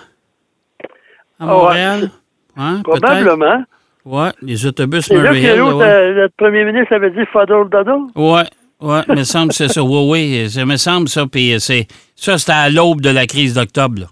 À 1.39 1.45
Ah, 1.45 1.47
Montréal? 1.47 2.11
Hein? 2.57 2.81
Probablement. 2.85 3.65
Ouais, 4.05 4.31
les 4.43 4.67
autobus 4.67 5.09
là 5.11 5.21
Murray 5.21 5.41
Hill. 5.43 5.57
l'autre, 5.59 5.77
ouais. 5.77 5.85
euh, 5.87 6.15
notre 6.23 6.35
premier 6.37 6.65
ministre 6.65 6.95
avait 6.95 7.11
dit 7.11 7.25
Fadol 7.33 7.69
Dodo. 7.71 8.09
Ouais, 8.17 8.43
ouais, 8.81 9.03
me 9.09 9.23
semble 9.25 9.49
que 9.51 9.55
c'est 9.55 9.69
ça. 9.69 9.83
Oui, 9.83 10.09
oui, 10.11 10.51
ça 10.51 10.65
me 10.67 10.77
semble 10.77 11.09
ça. 11.09 11.27
Puis 11.27 11.55
c'est 11.61 11.87
ça, 12.17 12.39
c'était 12.39 12.53
à 12.53 12.69
l'aube 12.71 13.01
de 13.03 13.11
la 13.11 13.27
crise 13.27 13.55
d'octobre. 13.55 14.01
Là. 14.01 14.07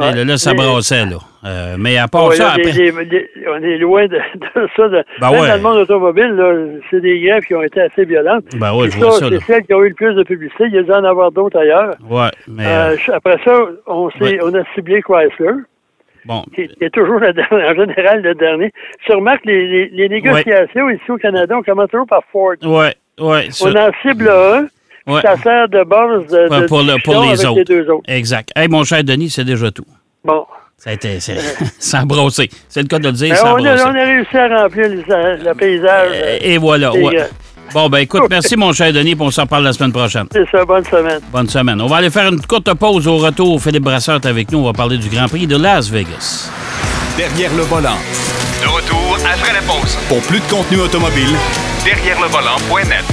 Ouais. 0.00 0.14
Là, 0.16 0.24
là, 0.24 0.38
ça 0.38 0.52
Mais- 0.52 0.56
brassait, 0.58 1.04
là. 1.06 1.18
Euh, 1.44 1.74
mais 1.76 1.96
à 1.98 2.06
part 2.06 2.28
Ouais, 2.28 2.36
ça, 2.36 2.44
là, 2.44 2.50
après. 2.52 2.70
des- 2.72 2.92
des- 3.06 3.30
on 3.50 3.60
est 3.62 3.76
loin 3.78 4.06
de, 4.06 4.16
de 4.36 4.68
ça. 4.76 4.88
De, 4.88 5.04
Ben 5.20 5.30
même 5.32 5.40
ouais. 5.40 5.48
dans 5.48 5.56
le 5.56 5.60
monde 5.62 5.76
automobile, 5.78 6.80
c'est 6.90 7.00
des 7.00 7.18
grèves 7.20 7.42
qui 7.44 7.54
ont 7.56 7.62
été 7.62 7.80
assez 7.80 8.04
violentes. 8.04 8.44
Ben 8.56 8.72
ouais. 8.74 8.88
C'est 8.90 9.40
celles 9.46 9.64
qui 9.64 9.74
ont 9.74 9.82
eu 9.82 9.88
le 9.88 9.94
plus 9.94 10.14
de 10.14 10.22
publicité. 10.22 10.64
Il 10.66 10.74
y 10.74 10.78
a 10.78 10.82
dû 10.82 10.92
en 10.92 11.02
avoir 11.04 11.32
d'autres 11.32 11.58
ailleurs. 11.58 11.96
Ouais, 12.08 12.30
mais. 12.46 12.64
Euh, 12.66 12.96
euh, 13.08 13.12
après 13.14 13.38
ça, 13.44 13.58
on, 13.88 14.08
on 14.20 14.54
a 14.54 14.62
ciblé 14.74 15.02
Chrysler, 15.02 15.62
bon. 16.24 16.44
qui, 16.54 16.68
qui 16.68 16.84
est 16.84 16.90
toujours 16.94 17.18
le 17.18 17.32
dernier- 17.32 17.64
en 17.66 17.74
général 17.74 18.22
le 18.22 18.34
dernier. 18.36 18.70
Tu 19.04 19.12
remarques, 19.12 19.44
les, 19.44 19.66
les, 19.66 19.88
les 19.88 20.08
négociations 20.08 20.90
ici 20.90 21.10
au 21.10 21.16
Canada, 21.16 21.56
on 21.58 21.62
commence 21.64 21.90
toujours 21.90 22.06
par 22.06 22.22
Ford. 22.30 22.54
Ouais, 22.62 22.94
ouais. 23.20 23.50
ça- 23.50 23.66
On 23.68 23.74
en 23.74 23.90
cible 24.00 24.28
un, 24.28 24.66
puis 25.06 25.16
ça 25.22 25.36
sert 25.38 25.68
de 25.68 25.82
base 25.82 26.26
de, 26.28 26.66
pour, 26.68 26.82
le- 26.82 27.02
pour 27.02 27.20
discussion 27.22 27.32
les 27.32 27.46
autres. 27.46 27.58
les 27.58 27.64
deux 27.64 27.90
autres. 27.90 28.04
Exact. 28.08 28.50
Hey, 28.54 28.68
mon 28.68 28.84
cher 28.84 29.02
Denis, 29.02 29.30
c'est 29.30 29.44
déjà 29.44 29.72
tout. 29.72 29.86
Bon. 30.24 30.46
Ça 30.82 30.90
a 30.90 30.92
été. 30.94 31.18
a 31.92 32.04
brossé. 32.04 32.50
C'est 32.68 32.82
le 32.82 32.88
cas 32.88 32.98
de 32.98 33.06
le 33.06 33.12
dire, 33.12 33.34
Ben, 33.40 33.48
a 33.48 33.54
on, 33.54 33.64
a, 33.64 33.74
on 33.84 33.94
a 33.94 34.04
réussi 34.04 34.36
à 34.36 34.62
remplir 34.62 34.88
le, 34.88 35.44
le 35.44 35.54
paysage. 35.54 36.08
euh, 36.12 36.38
Et 36.40 36.58
voilà. 36.58 36.92
ouais. 36.92 37.28
Bon, 37.72 37.88
ben 37.88 37.98
écoute, 37.98 38.24
merci, 38.28 38.56
mon 38.58 38.72
cher 38.72 38.92
Denis, 38.92 39.14
puis 39.14 39.24
on 39.24 39.30
s'en 39.30 39.46
parle 39.46 39.62
la 39.64 39.72
semaine 39.72 39.92
prochaine. 39.92 40.26
C'est 40.32 40.44
ça, 40.50 40.64
bonne 40.64 40.84
semaine. 40.84 41.20
Bonne 41.32 41.48
semaine. 41.48 41.80
On 41.80 41.86
va 41.86 41.96
aller 41.96 42.10
faire 42.10 42.26
une 42.32 42.40
courte 42.44 42.74
pause 42.74 43.06
au 43.06 43.18
retour. 43.18 43.62
Philippe 43.62 43.84
Brasseur 43.84 44.16
est 44.16 44.26
avec 44.26 44.50
nous. 44.50 44.58
On 44.58 44.64
va 44.64 44.72
parler 44.72 44.98
du 44.98 45.08
Grand 45.08 45.28
Prix 45.28 45.46
de 45.46 45.56
Las 45.56 45.88
Vegas. 45.88 46.50
Derrière 47.16 47.54
le 47.56 47.62
volant. 47.62 47.96
De 48.60 48.66
retour 48.66 49.16
après 49.24 49.52
la 49.52 49.60
pause. 49.60 49.96
Pour 50.08 50.20
plus 50.22 50.40
de 50.40 50.50
contenu 50.50 50.80
automobile, 50.80 51.30
Derrière 51.84 52.20
le 52.20 52.26
volant.net. 52.26 53.04